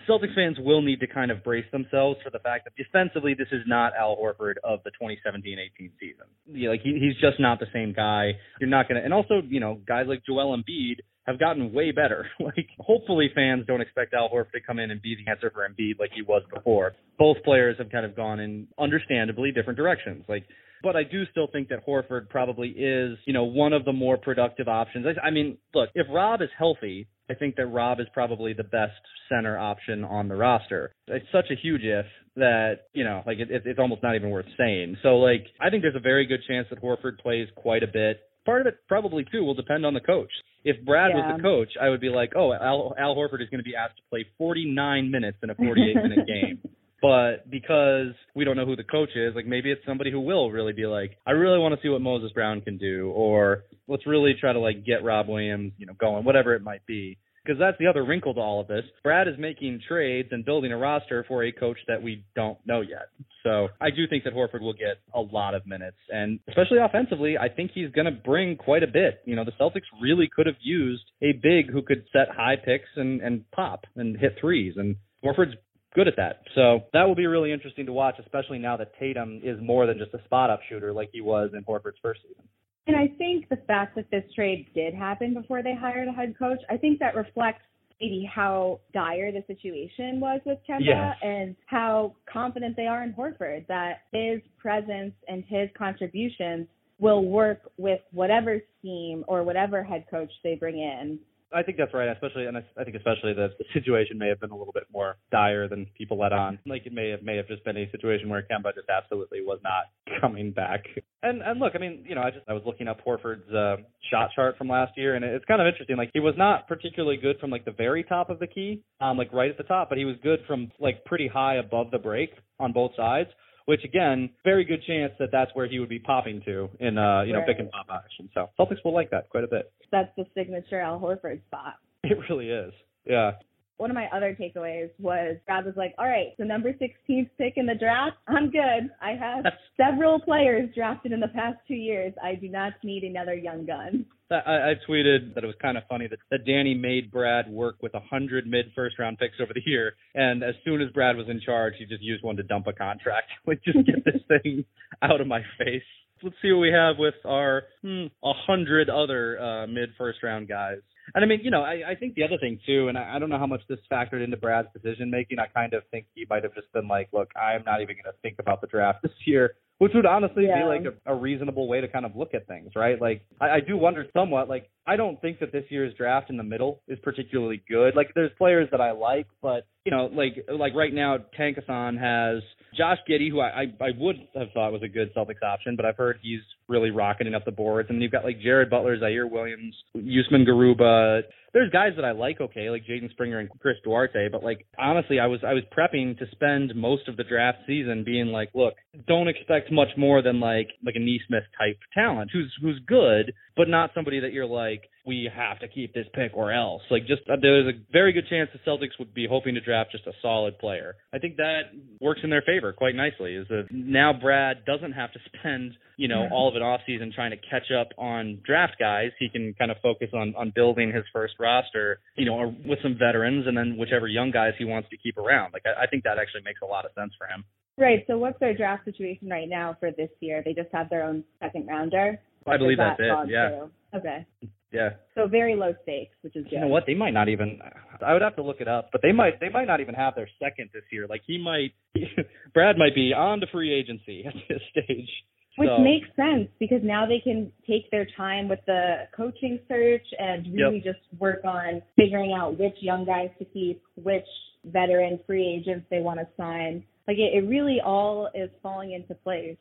Celtics 0.08 0.34
fans 0.34 0.58
will 0.60 0.82
need 0.82 1.00
to 1.00 1.06
kind 1.06 1.30
of 1.30 1.42
brace 1.42 1.66
themselves 1.72 2.18
for 2.22 2.30
the 2.30 2.38
fact 2.38 2.64
that 2.64 2.74
defensively 2.76 3.34
this 3.34 3.48
is 3.50 3.62
not 3.66 3.92
Al 3.98 4.16
Horford 4.16 4.54
of 4.64 4.80
the 4.84 4.90
2017-18 5.02 5.90
season. 5.98 6.26
Yeah, 6.46 6.70
like 6.70 6.82
he, 6.82 6.98
he's 7.00 7.20
just 7.20 7.40
not 7.40 7.58
the 7.58 7.66
same 7.72 7.92
guy. 7.94 8.32
You're 8.60 8.70
not 8.70 8.88
gonna, 8.88 9.00
and 9.00 9.14
also 9.14 9.40
you 9.48 9.60
know 9.60 9.80
guys 9.86 10.04
like 10.08 10.22
Joel 10.26 10.56
Embiid 10.56 10.96
have 11.26 11.38
gotten 11.38 11.72
way 11.72 11.92
better. 11.92 12.26
like 12.40 12.68
hopefully 12.78 13.30
fans 13.34 13.64
don't 13.66 13.80
expect 13.80 14.14
Al 14.14 14.28
Horford 14.28 14.52
to 14.52 14.60
come 14.60 14.78
in 14.78 14.90
and 14.90 15.00
be 15.00 15.16
the 15.16 15.30
answer 15.30 15.50
for 15.50 15.68
Embiid 15.68 15.98
like 15.98 16.10
he 16.14 16.22
was 16.22 16.42
before. 16.52 16.92
Both 17.18 17.38
players 17.44 17.76
have 17.78 17.90
kind 17.90 18.04
of 18.04 18.16
gone 18.16 18.40
in 18.40 18.68
understandably 18.78 19.52
different 19.52 19.76
directions. 19.76 20.24
Like 20.28 20.44
but 20.82 20.96
I 20.96 21.04
do 21.04 21.24
still 21.30 21.46
think 21.46 21.68
that 21.68 21.86
Horford 21.86 22.28
probably 22.28 22.68
is, 22.70 23.16
you 23.24 23.32
know, 23.32 23.44
one 23.44 23.72
of 23.72 23.84
the 23.84 23.92
more 23.92 24.16
productive 24.16 24.66
options. 24.68 25.06
I, 25.06 25.28
I 25.28 25.30
mean, 25.30 25.58
look, 25.74 25.90
if 25.94 26.06
Rob 26.10 26.42
is 26.42 26.48
healthy, 26.58 27.06
I 27.30 27.34
think 27.34 27.56
that 27.56 27.66
Rob 27.66 28.00
is 28.00 28.06
probably 28.12 28.52
the 28.52 28.64
best 28.64 28.98
center 29.28 29.56
option 29.56 30.04
on 30.04 30.28
the 30.28 30.34
roster. 30.34 30.92
It's 31.06 31.26
such 31.32 31.46
a 31.50 31.54
huge 31.54 31.82
if 31.84 32.06
that, 32.36 32.80
you 32.92 33.04
know, 33.04 33.22
like 33.26 33.38
it, 33.38 33.50
it, 33.50 33.62
it's 33.64 33.78
almost 33.78 34.02
not 34.02 34.16
even 34.16 34.30
worth 34.30 34.46
saying. 34.58 34.96
So, 35.02 35.18
like, 35.18 35.46
I 35.60 35.70
think 35.70 35.82
there's 35.82 35.96
a 35.96 36.00
very 36.00 36.26
good 36.26 36.40
chance 36.48 36.66
that 36.70 36.82
Horford 36.82 37.18
plays 37.20 37.48
quite 37.54 37.82
a 37.82 37.86
bit. 37.86 38.20
Part 38.44 38.60
of 38.62 38.66
it 38.66 38.78
probably 38.88 39.24
too 39.30 39.44
will 39.44 39.54
depend 39.54 39.86
on 39.86 39.94
the 39.94 40.00
coach. 40.00 40.30
If 40.64 40.84
Brad 40.84 41.12
was 41.14 41.36
the 41.36 41.42
coach, 41.42 41.70
I 41.80 41.88
would 41.88 42.00
be 42.00 42.08
like, 42.08 42.32
oh, 42.36 42.52
Al, 42.52 42.94
Al 42.98 43.16
Horford 43.16 43.42
is 43.42 43.48
going 43.48 43.58
to 43.58 43.64
be 43.64 43.74
asked 43.74 43.96
to 43.96 44.02
play 44.10 44.26
49 44.38 45.10
minutes 45.10 45.38
in 45.42 45.50
a 45.50 45.54
48 45.54 45.96
minute 45.96 46.26
game. 46.26 46.60
But 47.02 47.50
because 47.50 48.14
we 48.36 48.44
don't 48.44 48.56
know 48.56 48.64
who 48.64 48.76
the 48.76 48.84
coach 48.84 49.08
is, 49.16 49.34
like 49.34 49.44
maybe 49.44 49.72
it's 49.72 49.84
somebody 49.84 50.12
who 50.12 50.20
will 50.20 50.52
really 50.52 50.72
be 50.72 50.86
like, 50.86 51.18
I 51.26 51.32
really 51.32 51.58
want 51.58 51.74
to 51.74 51.80
see 51.82 51.88
what 51.88 52.00
Moses 52.00 52.30
Brown 52.30 52.60
can 52.60 52.78
do, 52.78 53.10
or 53.10 53.64
let's 53.88 54.06
really 54.06 54.34
try 54.40 54.52
to 54.52 54.60
like 54.60 54.86
get 54.86 55.02
Rob 55.02 55.28
Williams, 55.28 55.72
you 55.78 55.86
know, 55.86 55.94
going, 55.94 56.24
whatever 56.24 56.54
it 56.54 56.62
might 56.62 56.86
be. 56.86 57.18
Because 57.44 57.58
that's 57.58 57.76
the 57.78 57.86
other 57.86 58.04
wrinkle 58.04 58.34
to 58.34 58.40
all 58.40 58.60
of 58.60 58.68
this. 58.68 58.84
Brad 59.02 59.26
is 59.26 59.34
making 59.38 59.80
trades 59.88 60.28
and 60.30 60.44
building 60.44 60.72
a 60.72 60.76
roster 60.76 61.24
for 61.26 61.42
a 61.44 61.52
coach 61.52 61.78
that 61.88 62.00
we 62.00 62.24
don't 62.36 62.58
know 62.66 62.80
yet. 62.80 63.08
So 63.42 63.68
I 63.80 63.90
do 63.90 64.06
think 64.08 64.24
that 64.24 64.34
Horford 64.34 64.60
will 64.60 64.72
get 64.72 64.98
a 65.14 65.20
lot 65.20 65.54
of 65.54 65.66
minutes, 65.66 65.96
and 66.10 66.38
especially 66.48 66.78
offensively, 66.78 67.36
I 67.36 67.48
think 67.48 67.72
he's 67.74 67.90
going 67.90 68.04
to 68.04 68.12
bring 68.12 68.56
quite 68.56 68.84
a 68.84 68.86
bit. 68.86 69.20
You 69.24 69.34
know, 69.34 69.44
the 69.44 69.52
Celtics 69.60 69.82
really 70.00 70.30
could 70.34 70.46
have 70.46 70.54
used 70.60 71.02
a 71.20 71.32
big 71.32 71.70
who 71.70 71.82
could 71.82 72.04
set 72.12 72.28
high 72.34 72.56
picks 72.56 72.88
and 72.94 73.20
and 73.20 73.50
pop 73.50 73.84
and 73.96 74.16
hit 74.16 74.36
threes, 74.40 74.74
and 74.76 74.94
Horford's 75.24 75.56
good 75.94 76.08
at 76.08 76.16
that. 76.16 76.42
So 76.54 76.80
that 76.92 77.04
will 77.04 77.14
be 77.14 77.26
really 77.26 77.52
interesting 77.52 77.86
to 77.86 77.92
watch, 77.92 78.16
especially 78.18 78.58
now 78.58 78.76
that 78.76 78.92
Tatum 78.98 79.40
is 79.42 79.58
more 79.60 79.86
than 79.86 79.98
just 79.98 80.14
a 80.14 80.24
spot 80.24 80.50
up 80.50 80.60
shooter 80.68 80.92
like 80.92 81.10
he 81.12 81.20
was 81.20 81.50
in 81.54 81.64
Horford's 81.64 81.98
first 82.00 82.20
season. 82.22 82.44
And 82.86 82.96
I 82.96 83.08
think 83.18 83.48
the 83.48 83.58
fact 83.68 83.94
that 83.96 84.10
this 84.10 84.24
trade 84.34 84.66
did 84.74 84.94
happen 84.94 85.34
before 85.34 85.62
they 85.62 85.74
hired 85.74 86.08
a 86.08 86.12
head 86.12 86.36
coach, 86.38 86.58
I 86.68 86.76
think 86.76 86.98
that 86.98 87.14
reflects 87.14 87.62
maybe 88.00 88.28
how 88.32 88.80
dire 88.92 89.30
the 89.30 89.44
situation 89.46 90.18
was 90.18 90.40
with 90.44 90.58
Kemba 90.68 90.80
Yes. 90.80 91.16
and 91.22 91.54
how 91.66 92.16
confident 92.30 92.76
they 92.76 92.86
are 92.86 93.04
in 93.04 93.12
Horford 93.12 93.66
that 93.68 94.02
his 94.12 94.40
presence 94.58 95.14
and 95.28 95.44
his 95.46 95.68
contributions 95.78 96.66
will 96.98 97.24
work 97.24 97.70
with 97.78 98.00
whatever 98.10 98.60
scheme 98.78 99.24
or 99.28 99.44
whatever 99.44 99.84
head 99.84 100.04
coach 100.10 100.32
they 100.42 100.56
bring 100.56 100.78
in. 100.78 101.18
I 101.54 101.62
think 101.62 101.78
that's 101.78 101.92
right, 101.94 102.08
especially, 102.08 102.46
and 102.46 102.56
I 102.56 102.64
I 102.78 102.84
think 102.84 102.96
especially 102.96 103.34
that 103.34 103.58
the 103.58 103.64
situation 103.72 104.18
may 104.18 104.28
have 104.28 104.40
been 104.40 104.50
a 104.50 104.56
little 104.56 104.72
bit 104.72 104.84
more 104.92 105.16
dire 105.30 105.68
than 105.68 105.86
people 105.96 106.18
let 106.18 106.32
on. 106.32 106.58
Like 106.66 106.86
it 106.86 106.92
may 106.92 107.10
have 107.10 107.22
may 107.22 107.36
have 107.36 107.48
just 107.48 107.64
been 107.64 107.76
a 107.76 107.90
situation 107.90 108.28
where 108.28 108.42
Kemba 108.42 108.74
just 108.74 108.88
absolutely 108.88 109.40
was 109.42 109.58
not 109.62 109.84
coming 110.20 110.52
back. 110.52 110.84
And 111.22 111.42
and 111.42 111.60
look, 111.60 111.72
I 111.74 111.78
mean, 111.78 112.04
you 112.08 112.14
know, 112.14 112.22
I 112.22 112.30
just 112.30 112.44
I 112.48 112.52
was 112.52 112.62
looking 112.64 112.88
up 112.88 113.04
Horford's 113.04 113.52
uh, 113.52 113.76
shot 114.10 114.30
chart 114.34 114.56
from 114.56 114.68
last 114.68 114.92
year, 114.96 115.14
and 115.14 115.24
it's 115.24 115.44
kind 115.44 115.60
of 115.60 115.66
interesting. 115.66 115.96
Like 115.96 116.10
he 116.12 116.20
was 116.20 116.34
not 116.36 116.68
particularly 116.68 117.16
good 117.16 117.38
from 117.38 117.50
like 117.50 117.64
the 117.64 117.72
very 117.72 118.04
top 118.04 118.30
of 118.30 118.38
the 118.38 118.46
key, 118.46 118.82
um, 119.00 119.18
like 119.18 119.32
right 119.32 119.50
at 119.50 119.58
the 119.58 119.64
top, 119.64 119.88
but 119.88 119.98
he 119.98 120.04
was 120.04 120.16
good 120.22 120.40
from 120.46 120.70
like 120.80 121.04
pretty 121.04 121.28
high 121.28 121.56
above 121.56 121.90
the 121.90 121.98
break 121.98 122.30
on 122.58 122.72
both 122.72 122.92
sides. 122.96 123.30
Which 123.66 123.84
again, 123.84 124.30
very 124.44 124.64
good 124.64 124.82
chance 124.86 125.12
that 125.18 125.28
that's 125.30 125.50
where 125.54 125.66
he 125.66 125.78
would 125.78 125.88
be 125.88 125.98
popping 125.98 126.42
to 126.44 126.68
in 126.80 126.98
uh, 126.98 127.22
you 127.22 127.32
know 127.32 127.42
pick 127.46 127.58
and 127.58 127.70
pop 127.70 127.86
action. 127.90 128.28
So 128.34 128.50
Celtics 128.58 128.84
will 128.84 128.94
like 128.94 129.10
that 129.10 129.28
quite 129.30 129.44
a 129.44 129.48
bit. 129.48 129.72
That's 129.90 130.10
the 130.16 130.24
signature 130.34 130.80
Al 130.80 130.98
Horford 131.00 131.44
spot. 131.46 131.74
It 132.04 132.18
really 132.28 132.50
is. 132.50 132.72
Yeah. 133.04 133.32
One 133.76 133.90
of 133.90 133.94
my 133.94 134.08
other 134.12 134.36
takeaways 134.38 134.90
was 134.98 135.36
Brad 135.46 135.64
was 135.64 135.74
like, 135.76 135.94
all 135.98 136.06
right, 136.06 136.34
so 136.36 136.42
number 136.42 136.72
16th 136.72 137.30
pick 137.38 137.54
in 137.56 137.66
the 137.66 137.74
draft, 137.74 138.16
I'm 138.28 138.50
good. 138.50 138.90
I 139.00 139.12
have 139.12 139.44
several 139.76 140.20
players 140.20 140.68
drafted 140.74 141.12
in 141.12 141.20
the 141.20 141.28
past 141.28 141.58
two 141.66 141.74
years. 141.74 142.12
I 142.22 142.34
do 142.34 142.48
not 142.48 142.72
need 142.82 143.04
another 143.04 143.34
young 143.34 143.66
gun. 143.66 144.04
I, 144.32 144.70
I 144.70 144.74
tweeted 144.88 145.34
that 145.34 145.44
it 145.44 145.46
was 145.46 145.56
kind 145.60 145.76
of 145.76 145.84
funny 145.88 146.08
that, 146.08 146.18
that 146.30 146.46
Danny 146.46 146.74
made 146.74 147.10
Brad 147.10 147.48
work 147.48 147.76
with 147.82 147.94
a 147.94 148.00
hundred 148.00 148.46
mid 148.46 148.66
first 148.74 148.98
round 148.98 149.18
picks 149.18 149.36
over 149.40 149.52
the 149.54 149.62
year, 149.64 149.94
and 150.14 150.42
as 150.42 150.54
soon 150.64 150.80
as 150.80 150.90
Brad 150.90 151.16
was 151.16 151.28
in 151.28 151.40
charge, 151.40 151.74
he 151.78 151.86
just 151.86 152.02
used 152.02 152.22
one 152.22 152.36
to 152.36 152.42
dump 152.42 152.66
a 152.66 152.72
contract. 152.72 153.30
like, 153.46 153.62
just 153.64 153.86
get 153.86 154.04
this 154.04 154.22
thing 154.28 154.64
out 155.02 155.20
of 155.20 155.26
my 155.26 155.40
face. 155.58 155.82
Let's 156.22 156.36
see 156.40 156.52
what 156.52 156.60
we 156.60 156.70
have 156.70 156.96
with 156.98 157.14
our 157.24 157.64
hmm, 157.82 158.06
a 158.22 158.32
hundred 158.46 158.88
other 158.88 159.40
uh, 159.40 159.66
mid 159.66 159.90
first 159.98 160.22
round 160.22 160.48
guys. 160.48 160.78
And 161.14 161.24
I 161.24 161.26
mean, 161.26 161.40
you 161.42 161.50
know, 161.50 161.62
I, 161.62 161.82
I 161.90 161.94
think 161.98 162.14
the 162.14 162.22
other 162.22 162.38
thing 162.38 162.60
too, 162.64 162.86
and 162.88 162.96
I, 162.96 163.16
I 163.16 163.18
don't 163.18 163.28
know 163.28 163.38
how 163.38 163.46
much 163.46 163.62
this 163.68 163.80
factored 163.90 164.22
into 164.22 164.36
Brad's 164.36 164.68
decision 164.72 165.10
making. 165.10 165.40
I 165.40 165.46
kind 165.46 165.74
of 165.74 165.82
think 165.90 166.06
he 166.14 166.24
might 166.30 166.44
have 166.44 166.54
just 166.54 166.72
been 166.72 166.86
like, 166.86 167.08
"Look, 167.12 167.30
I 167.34 167.54
am 167.54 167.64
not 167.64 167.82
even 167.82 167.96
going 167.96 168.04
to 168.04 168.18
think 168.22 168.36
about 168.38 168.60
the 168.60 168.68
draft 168.68 169.02
this 169.02 169.12
year," 169.26 169.54
which 169.82 169.94
would 169.96 170.06
honestly 170.06 170.46
Yeah. 170.46 170.60
be 170.60 170.64
like 170.64 170.84
a, 170.84 171.12
a 171.12 171.14
reasonable 171.16 171.66
way 171.66 171.80
to 171.80 171.88
kind 171.88 172.06
of 172.06 172.14
look 172.14 172.34
at 172.34 172.46
things, 172.46 172.70
right? 172.76 173.00
Like, 173.00 173.22
I, 173.40 173.50
I 173.56 173.60
do 173.60 173.76
wonder 173.76 174.06
somewhat, 174.12 174.48
like, 174.48 174.70
I 174.86 174.94
don't 174.94 175.20
think 175.20 175.40
that 175.40 175.50
this 175.50 175.64
year's 175.70 175.92
draft 175.94 176.30
in 176.30 176.36
the 176.36 176.44
middle 176.44 176.80
is 176.86 177.00
particularly 177.02 177.60
good. 177.68 177.96
Like 177.96 178.12
there's 178.14 178.30
players 178.38 178.68
that 178.70 178.80
I 178.80 178.92
like, 178.92 179.26
but 179.42 179.66
you 179.84 179.90
know, 179.90 180.06
like 180.12 180.44
like 180.48 180.74
right 180.76 180.94
now, 180.94 181.18
Tankathon 181.38 181.98
has 181.98 182.42
Josh 182.76 182.98
Giddey, 183.08 183.28
who 183.30 183.40
I, 183.40 183.62
I 183.62 183.62
I 183.80 183.90
would 183.98 184.16
have 184.36 184.48
thought 184.54 184.72
was 184.72 184.82
a 184.84 184.88
good 184.88 185.12
Celtics 185.14 185.42
option, 185.42 185.74
but 185.76 185.84
I've 185.84 185.96
heard 185.96 186.18
he's 186.22 186.40
really 186.68 186.90
rocketing 186.90 187.34
up 187.34 187.44
the 187.44 187.50
boards. 187.50 187.88
And 187.90 187.96
then 187.96 188.02
you've 188.02 188.12
got 188.12 188.24
like 188.24 188.40
Jared 188.40 188.70
Butler, 188.70 188.96
Ziaire 188.98 189.28
Williams, 189.30 189.74
Usman 189.96 190.44
Garuba. 190.44 191.22
There's 191.52 191.70
guys 191.70 191.92
that 191.96 192.04
I 192.04 192.12
like, 192.12 192.40
okay, 192.40 192.70
like 192.70 192.84
Jaden 192.86 193.10
Springer 193.10 193.38
and 193.38 193.50
Chris 193.60 193.76
Duarte, 193.84 194.28
but 194.30 194.42
like 194.42 194.66
honestly, 194.78 195.20
I 195.20 195.26
was 195.26 195.40
I 195.46 195.52
was 195.52 195.62
prepping 195.76 196.18
to 196.18 196.26
spend 196.32 196.74
most 196.74 197.08
of 197.08 197.16
the 197.16 197.24
draft 197.24 197.58
season 197.66 198.04
being 198.04 198.28
like, 198.28 198.50
look, 198.54 198.74
don't 199.06 199.28
expect 199.28 199.70
much 199.70 199.90
more 199.96 200.22
than 200.22 200.40
like 200.40 200.68
like 200.84 200.96
a 200.96 201.00
Nesmith 201.00 201.44
type 201.58 201.78
talent, 201.94 202.30
who's 202.32 202.52
who's 202.60 202.80
good, 202.86 203.34
but 203.56 203.68
not 203.68 203.90
somebody 203.94 204.20
that 204.20 204.32
you're 204.32 204.46
like, 204.46 204.82
we 205.04 205.28
have 205.34 205.58
to 205.60 205.68
keep 205.68 205.92
this 205.94 206.06
pick 206.14 206.32
or 206.34 206.52
else. 206.52 206.82
Like 206.90 207.06
just 207.06 207.22
uh, 207.30 207.36
there's 207.40 207.74
a 207.74 207.78
very 207.92 208.12
good 208.12 208.28
chance 208.28 208.50
the 208.52 208.70
Celtics 208.70 208.98
would 208.98 209.12
be 209.12 209.26
hoping 209.28 209.54
to 209.54 209.60
draft 209.60 209.92
just 209.92 210.06
a 210.06 210.12
solid 210.22 210.58
player. 210.58 210.94
I 211.12 211.18
think 211.18 211.36
that 211.36 211.62
works 212.00 212.20
in 212.22 212.30
their 212.30 212.42
favor 212.42 212.72
quite 212.72 212.94
nicely. 212.94 213.34
Is 213.34 213.46
that 213.48 213.66
now 213.70 214.12
Brad 214.12 214.64
doesn't 214.64 214.92
have 214.92 215.12
to 215.12 215.18
spend 215.38 215.72
you 215.96 216.08
know 216.08 216.28
all 216.32 216.48
of 216.48 216.56
an 216.56 216.62
off 216.62 216.80
season 216.86 217.12
trying 217.14 217.30
to 217.30 217.36
catch 217.36 217.70
up 217.70 217.88
on 217.98 218.40
draft 218.44 218.74
guys. 218.78 219.10
He 219.18 219.28
can 219.28 219.54
kind 219.58 219.70
of 219.70 219.76
focus 219.82 220.08
on 220.14 220.34
on 220.36 220.52
building 220.54 220.92
his 220.92 221.04
first 221.12 221.34
roster, 221.38 222.00
you 222.16 222.26
know, 222.26 222.54
with 222.64 222.78
some 222.82 222.96
veterans 222.98 223.46
and 223.46 223.56
then 223.56 223.76
whichever 223.78 224.08
young 224.08 224.30
guys 224.30 224.52
he 224.58 224.64
wants 224.64 224.88
to 224.90 224.96
keep 224.96 225.18
around. 225.18 225.52
Like 225.52 225.62
I, 225.66 225.84
I 225.84 225.86
think 225.86 226.04
that 226.04 226.18
actually 226.18 226.42
makes 226.44 226.60
a 226.62 226.66
lot 226.66 226.84
of 226.84 226.92
sense 226.94 227.12
for 227.18 227.26
him. 227.26 227.44
Right. 227.78 228.04
So 228.06 228.18
what's 228.18 228.38
their 228.38 228.54
draft 228.54 228.84
situation 228.84 229.28
right 229.28 229.48
now 229.48 229.76
for 229.80 229.90
this 229.90 230.10
year? 230.20 230.42
They 230.44 230.52
just 230.52 230.68
have 230.72 230.90
their 230.90 231.04
own 231.04 231.24
second 231.40 231.66
rounder. 231.66 232.20
I 232.46 232.56
believe 232.56 232.78
that's 232.78 233.00
it. 233.00 233.30
Yeah. 233.30 233.48
Through? 233.48 233.70
Okay. 233.94 234.26
Yeah. 234.72 234.90
So 235.14 235.26
very 235.28 235.54
low 235.54 235.74
stakes, 235.82 236.16
which 236.22 236.34
is 236.34 236.44
good. 236.44 236.52
You 236.52 236.60
know 236.60 236.68
what? 236.68 236.84
They 236.86 236.94
might 236.94 237.12
not 237.12 237.28
even. 237.28 237.60
I 238.04 238.14
would 238.14 238.22
have 238.22 238.36
to 238.36 238.42
look 238.42 238.60
it 238.60 238.68
up, 238.68 238.88
but 238.90 239.02
they 239.02 239.12
might. 239.12 239.38
They 239.38 239.50
might 239.50 239.66
not 239.66 239.80
even 239.80 239.94
have 239.94 240.14
their 240.14 240.28
second 240.42 240.70
this 240.72 240.82
year. 240.90 241.06
Like 241.06 241.20
he 241.26 241.38
might. 241.38 241.72
Brad 242.54 242.76
might 242.78 242.94
be 242.94 243.12
on 243.12 243.40
to 243.40 243.46
free 243.52 243.72
agency 243.72 244.24
at 244.26 244.34
this 244.48 244.62
stage. 244.70 245.08
Which 245.56 245.68
so. 245.68 245.82
makes 245.82 246.08
sense 246.16 246.48
because 246.58 246.80
now 246.82 247.06
they 247.06 247.20
can 247.22 247.52
take 247.68 247.90
their 247.90 248.06
time 248.16 248.48
with 248.48 248.60
the 248.66 249.04
coaching 249.14 249.60
search 249.68 250.06
and 250.18 250.46
really 250.52 250.82
yep. 250.82 250.94
just 250.94 251.20
work 251.20 251.44
on 251.44 251.82
figuring 251.94 252.32
out 252.32 252.58
which 252.58 252.76
young 252.80 253.04
guys 253.04 253.28
to 253.38 253.44
keep, 253.44 253.82
which 253.96 254.24
veteran 254.64 255.20
free 255.26 255.46
agents 255.46 255.86
they 255.90 256.00
want 256.00 256.20
to 256.20 256.26
sign. 256.38 256.84
Like 257.06 257.18
it, 257.18 257.34
it 257.34 257.46
really 257.46 257.80
all 257.84 258.30
is 258.34 258.48
falling 258.62 258.92
into 258.92 259.14
place. 259.14 259.56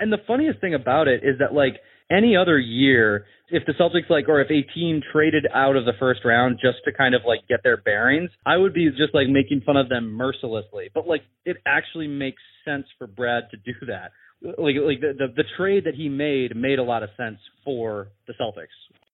And 0.00 0.12
the 0.12 0.18
funniest 0.26 0.60
thing 0.60 0.74
about 0.74 1.08
it 1.08 1.22
is 1.22 1.38
that 1.40 1.52
like 1.52 1.74
any 2.10 2.36
other 2.36 2.58
year, 2.58 3.26
if 3.48 3.64
the 3.66 3.72
Celtics 3.72 4.10
like 4.10 4.28
or 4.28 4.40
if 4.40 4.50
a 4.50 4.62
team 4.74 5.00
traded 5.12 5.46
out 5.54 5.76
of 5.76 5.84
the 5.84 5.92
first 5.98 6.20
round 6.24 6.58
just 6.60 6.78
to 6.84 6.92
kind 6.92 7.14
of 7.14 7.22
like 7.26 7.46
get 7.48 7.60
their 7.62 7.76
bearings, 7.76 8.30
I 8.46 8.56
would 8.56 8.74
be 8.74 8.88
just 8.90 9.14
like 9.14 9.28
making 9.28 9.62
fun 9.64 9.76
of 9.76 9.88
them 9.88 10.12
mercilessly. 10.12 10.90
But 10.92 11.06
like 11.06 11.22
it 11.44 11.58
actually 11.66 12.08
makes 12.08 12.42
sense 12.64 12.86
for 12.98 13.06
Brad 13.06 13.44
to 13.50 13.56
do 13.56 13.74
that. 13.86 14.12
Like 14.44 14.76
like 14.82 15.00
the 15.00 15.14
the, 15.18 15.26
the 15.36 15.44
trade 15.56 15.84
that 15.84 15.94
he 15.94 16.08
made 16.08 16.54
made 16.56 16.78
a 16.78 16.82
lot 16.82 17.02
of 17.02 17.10
sense 17.16 17.38
for 17.64 18.08
the 18.26 18.34
Celtics. 18.40 18.66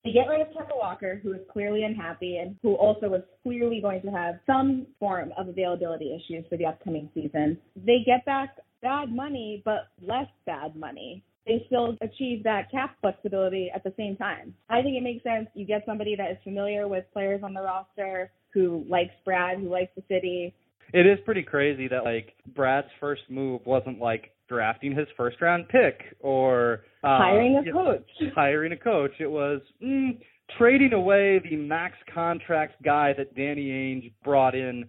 They 0.05 0.13
get 0.13 0.29
rid 0.29 0.41
of 0.41 0.49
Kemba 0.49 0.77
Walker, 0.77 1.21
who 1.23 1.35
is 1.35 1.41
clearly 1.53 1.85
unhappy 1.85 2.39
and 2.39 2.57
who 2.63 2.75
also 2.75 3.13
is 3.15 3.23
clearly 3.43 3.81
going 3.83 4.01
to 4.03 4.09
have 4.09 4.37
some 4.47 4.87
form 4.99 5.31
of 5.37 5.49
availability 5.49 6.15
issues 6.17 6.45
for 6.49 6.57
the 6.57 6.65
upcoming 6.65 7.11
season. 7.15 7.59
They 7.77 7.99
get 8.07 8.25
back 8.25 8.57
bad 8.81 9.15
money, 9.15 9.63
but 9.65 9.89
less 10.01 10.29
bad 10.47 10.75
money 10.75 11.23
they 11.47 11.65
still 11.67 11.97
achieve 12.01 12.45
that 12.45 12.71
cap 12.71 12.97
flexibility 13.01 13.71
at 13.75 13.83
the 13.83 13.93
same 13.97 14.17
time. 14.17 14.55
I 14.69 14.83
think 14.83 14.97
it 14.97 15.03
makes 15.03 15.25
sense. 15.25 15.49
You 15.55 15.67
get 15.67 15.83
somebody 15.87 16.15
that 16.17 16.31
is 16.31 16.37
familiar 16.45 16.87
with 16.87 17.05
players 17.13 17.41
on 17.43 17.55
the 17.55 17.63
roster, 17.63 18.31
who 18.53 18.85
likes 18.89 19.13
Brad, 19.25 19.59
who 19.59 19.69
likes 19.69 19.93
the 19.97 20.03
city. 20.09 20.55
It 20.93 21.07
is 21.07 21.19
pretty 21.25 21.43
crazy 21.43 21.89
that 21.89 22.05
like 22.05 22.35
Brad's 22.55 22.89
first 22.99 23.23
move 23.29 23.63
wasn't 23.65 24.01
like 24.01 24.31
drafting 24.51 24.95
his 24.95 25.07
first 25.17 25.41
round 25.41 25.69
pick 25.69 26.17
or 26.19 26.83
uh, 27.05 27.17
hiring 27.17 27.57
a 27.57 27.73
coach. 27.73 28.11
Hiring 28.35 28.73
a 28.73 28.77
coach. 28.77 29.13
It 29.21 29.31
was 29.31 29.63
mm, 29.83 30.19
trading 30.59 30.93
away 30.93 31.41
the 31.49 31.57
max 31.57 31.95
contract 32.13 32.83
guy 32.83 33.15
that 33.17 33.35
Danny 33.35 33.69
Ainge 33.69 34.13
brought 34.25 34.55
in 34.55 34.85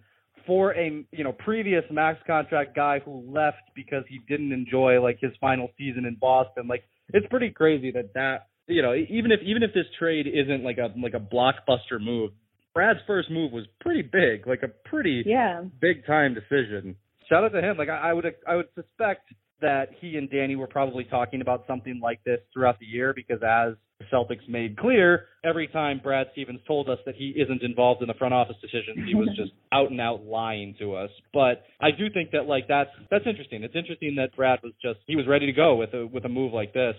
for 0.46 0.74
a 0.74 1.04
you 1.12 1.24
know 1.24 1.32
previous 1.32 1.84
max 1.90 2.18
contract 2.26 2.74
guy 2.74 2.98
who 3.04 3.24
left 3.32 3.62
because 3.76 4.02
he 4.08 4.20
didn't 4.28 4.52
enjoy 4.52 5.00
like 5.00 5.18
his 5.20 5.32
final 5.40 5.68
season 5.78 6.04
in 6.04 6.16
Boston. 6.16 6.66
Like 6.66 6.82
it's 7.12 7.26
pretty 7.28 7.50
crazy 7.50 7.92
that 7.92 8.12
that 8.14 8.48
you 8.66 8.82
know 8.82 8.94
even 8.94 9.30
if 9.30 9.40
even 9.44 9.62
if 9.62 9.72
this 9.72 9.86
trade 9.98 10.26
isn't 10.26 10.64
like 10.64 10.78
a 10.78 10.92
like 11.00 11.14
a 11.14 11.20
blockbuster 11.20 12.00
move, 12.00 12.32
Brad's 12.74 13.00
first 13.06 13.30
move 13.30 13.52
was 13.52 13.64
pretty 13.80 14.02
big, 14.02 14.46
like 14.46 14.62
a 14.64 14.88
pretty 14.88 15.22
yeah 15.24 15.62
big 15.80 16.04
time 16.06 16.34
decision. 16.34 16.96
Shout 17.28 17.44
out 17.44 17.52
to 17.52 17.60
him. 17.60 17.76
Like 17.76 17.88
I, 17.88 18.10
I 18.10 18.12
would 18.12 18.26
I 18.46 18.56
would 18.56 18.68
suspect 18.74 19.32
that 19.62 19.88
he 20.00 20.16
and 20.16 20.30
Danny 20.30 20.56
were 20.56 20.66
probably 20.66 21.04
talking 21.04 21.40
about 21.40 21.64
something 21.66 22.00
like 22.02 22.22
this 22.24 22.40
throughout 22.52 22.78
the 22.78 22.86
year 22.86 23.12
because 23.14 23.42
as 23.42 23.74
the 23.98 24.04
Celtics 24.12 24.46
made 24.48 24.76
clear, 24.76 25.26
every 25.44 25.68
time 25.68 26.00
Brad 26.02 26.26
Stevens 26.32 26.60
told 26.66 26.88
us 26.88 26.98
that 27.06 27.14
he 27.14 27.34
isn't 27.36 27.62
involved 27.62 28.02
in 28.02 28.08
the 28.08 28.14
front 28.14 28.34
office 28.34 28.56
decisions, 28.60 29.06
he 29.06 29.14
was 29.14 29.28
just 29.36 29.52
out 29.72 29.90
and 29.90 30.00
out 30.00 30.24
lying 30.24 30.74
to 30.78 30.94
us. 30.94 31.10
But 31.32 31.64
I 31.80 31.90
do 31.90 32.10
think 32.12 32.30
that 32.32 32.46
like 32.46 32.68
that's 32.68 32.90
that's 33.10 33.26
interesting. 33.26 33.62
It's 33.62 33.76
interesting 33.76 34.14
that 34.16 34.36
Brad 34.36 34.60
was 34.62 34.72
just 34.82 34.98
he 35.06 35.16
was 35.16 35.26
ready 35.26 35.46
to 35.46 35.52
go 35.52 35.76
with 35.76 35.94
a 35.94 36.06
with 36.06 36.24
a 36.24 36.28
move 36.28 36.52
like 36.52 36.72
this. 36.72 36.94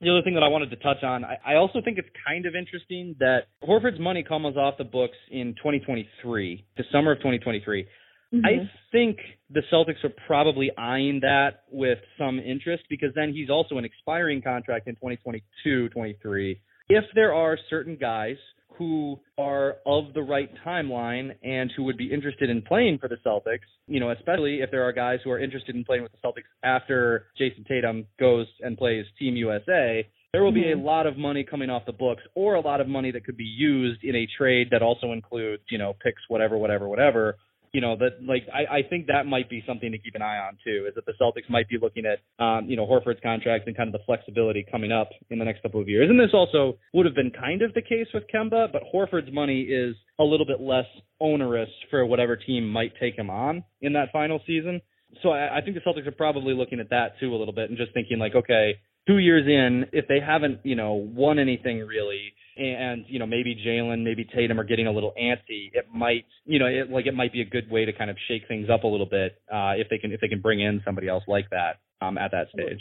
The 0.00 0.08
other 0.08 0.22
thing 0.22 0.32
that 0.34 0.42
I 0.42 0.48
wanted 0.48 0.70
to 0.70 0.76
touch 0.76 1.02
on, 1.02 1.24
I, 1.26 1.36
I 1.44 1.54
also 1.56 1.80
think 1.84 1.98
it's 1.98 2.08
kind 2.26 2.46
of 2.46 2.54
interesting 2.54 3.14
that 3.18 3.48
Horford's 3.62 4.00
money 4.00 4.22
comes 4.22 4.56
off 4.56 4.78
the 4.78 4.84
books 4.84 5.16
in 5.30 5.54
2023, 5.56 6.64
the 6.78 6.84
summer 6.90 7.12
of 7.12 7.18
2023. 7.18 7.86
Mm-hmm. 8.34 8.46
I 8.46 8.70
think 8.92 9.18
the 9.50 9.62
Celtics 9.72 10.04
are 10.04 10.14
probably 10.26 10.70
eyeing 10.78 11.20
that 11.20 11.64
with 11.70 11.98
some 12.16 12.38
interest 12.38 12.84
because 12.88 13.10
then 13.14 13.32
he's 13.32 13.50
also 13.50 13.78
an 13.78 13.84
expiring 13.84 14.40
contract 14.40 14.86
in 14.86 14.94
2022, 14.94 15.88
23. 15.88 16.60
If 16.88 17.04
there 17.14 17.34
are 17.34 17.58
certain 17.68 17.96
guys 17.96 18.36
who 18.80 19.20
are 19.36 19.76
of 19.84 20.14
the 20.14 20.22
right 20.22 20.48
timeline 20.66 21.32
and 21.42 21.70
who 21.76 21.82
would 21.82 21.98
be 21.98 22.10
interested 22.12 22.48
in 22.48 22.62
playing 22.62 22.98
for 22.98 23.08
the 23.08 23.16
Celtics, 23.26 23.68
you 23.86 24.00
know, 24.00 24.10
especially 24.10 24.60
if 24.60 24.70
there 24.70 24.84
are 24.84 24.92
guys 24.92 25.18
who 25.22 25.30
are 25.30 25.38
interested 25.38 25.74
in 25.74 25.84
playing 25.84 26.02
with 26.02 26.12
the 26.12 26.18
Celtics 26.26 26.48
after 26.64 27.26
Jayson 27.38 27.64
Tatum 27.68 28.06
goes 28.18 28.46
and 28.60 28.78
plays 28.78 29.04
Team 29.18 29.36
USA, 29.36 30.06
there 30.32 30.42
will 30.42 30.52
be 30.52 30.62
mm-hmm. 30.62 30.80
a 30.80 30.82
lot 30.82 31.06
of 31.06 31.18
money 31.18 31.44
coming 31.44 31.68
off 31.68 31.84
the 31.84 31.92
books 31.92 32.22
or 32.34 32.54
a 32.54 32.60
lot 32.60 32.80
of 32.80 32.88
money 32.88 33.10
that 33.10 33.24
could 33.24 33.36
be 33.36 33.44
used 33.44 34.02
in 34.02 34.14
a 34.14 34.26
trade 34.38 34.68
that 34.70 34.80
also 34.82 35.12
includes, 35.12 35.62
you 35.70 35.76
know, 35.76 35.94
picks, 36.02 36.22
whatever, 36.28 36.56
whatever, 36.56 36.88
whatever, 36.88 37.36
you 37.72 37.80
know 37.80 37.96
that 37.96 38.22
like 38.26 38.42
I, 38.52 38.78
I 38.78 38.82
think 38.88 39.06
that 39.06 39.26
might 39.26 39.48
be 39.48 39.62
something 39.66 39.92
to 39.92 39.98
keep 39.98 40.14
an 40.14 40.22
eye 40.22 40.38
on 40.38 40.58
too 40.64 40.86
is 40.88 40.94
that 40.96 41.06
the 41.06 41.12
Celtics 41.20 41.48
might 41.48 41.68
be 41.68 41.78
looking 41.80 42.04
at 42.04 42.18
um, 42.44 42.66
you 42.68 42.76
know 42.76 42.86
Horford's 42.86 43.20
contract 43.22 43.66
and 43.66 43.76
kind 43.76 43.88
of 43.88 43.92
the 43.92 44.04
flexibility 44.06 44.66
coming 44.70 44.92
up 44.92 45.10
in 45.30 45.38
the 45.38 45.44
next 45.44 45.62
couple 45.62 45.80
of 45.80 45.88
years. 45.88 46.10
And 46.10 46.18
this 46.18 46.30
also 46.34 46.78
would 46.94 47.06
have 47.06 47.14
been 47.14 47.30
kind 47.30 47.62
of 47.62 47.72
the 47.74 47.82
case 47.82 48.06
with 48.12 48.24
Kemba 48.34 48.72
but 48.72 48.82
Horford's 48.92 49.32
money 49.32 49.62
is 49.62 49.94
a 50.18 50.24
little 50.24 50.46
bit 50.46 50.60
less 50.60 50.86
onerous 51.20 51.70
for 51.90 52.04
whatever 52.06 52.36
team 52.36 52.68
might 52.68 52.92
take 53.00 53.14
him 53.14 53.30
on 53.30 53.64
in 53.80 53.92
that 53.92 54.12
final 54.12 54.40
season. 54.46 54.80
So 55.22 55.30
I, 55.30 55.58
I 55.58 55.60
think 55.60 55.76
the 55.76 55.80
Celtics 55.80 56.06
are 56.06 56.12
probably 56.12 56.54
looking 56.54 56.80
at 56.80 56.90
that 56.90 57.18
too 57.20 57.34
a 57.34 57.36
little 57.36 57.54
bit 57.54 57.68
and 57.68 57.78
just 57.78 57.94
thinking 57.94 58.18
like 58.18 58.34
okay 58.34 58.78
two 59.06 59.18
years 59.18 59.46
in 59.46 59.86
if 59.92 60.06
they 60.08 60.18
haven't 60.24 60.60
you 60.64 60.74
know 60.74 60.94
won 60.94 61.38
anything 61.38 61.78
really 61.78 62.32
and 62.56 63.04
you 63.08 63.18
know 63.18 63.26
maybe 63.26 63.54
Jaylen, 63.66 64.02
maybe 64.02 64.24
Tatum 64.24 64.58
are 64.60 64.64
getting 64.64 64.86
a 64.86 64.92
little 64.92 65.12
antsy, 65.20 65.70
it 65.72 65.86
might 65.92 66.26
you 66.44 66.58
know 66.58 66.66
it, 66.66 66.90
like 66.90 67.06
it 67.06 67.14
might 67.14 67.32
be 67.32 67.40
a 67.42 67.44
good 67.44 67.70
way 67.70 67.84
to 67.84 67.92
kind 67.92 68.10
of 68.10 68.16
shake 68.28 68.42
things 68.48 68.68
up 68.70 68.84
a 68.84 68.86
little 68.86 69.06
bit 69.06 69.40
uh, 69.52 69.72
if 69.76 69.88
they 69.88 69.98
can 69.98 70.12
if 70.12 70.20
they 70.20 70.28
can 70.28 70.40
bring 70.40 70.60
in 70.60 70.82
somebody 70.84 71.08
else 71.08 71.24
like 71.26 71.48
that 71.50 71.80
um, 72.00 72.18
at 72.18 72.30
that 72.32 72.48
stage. 72.52 72.80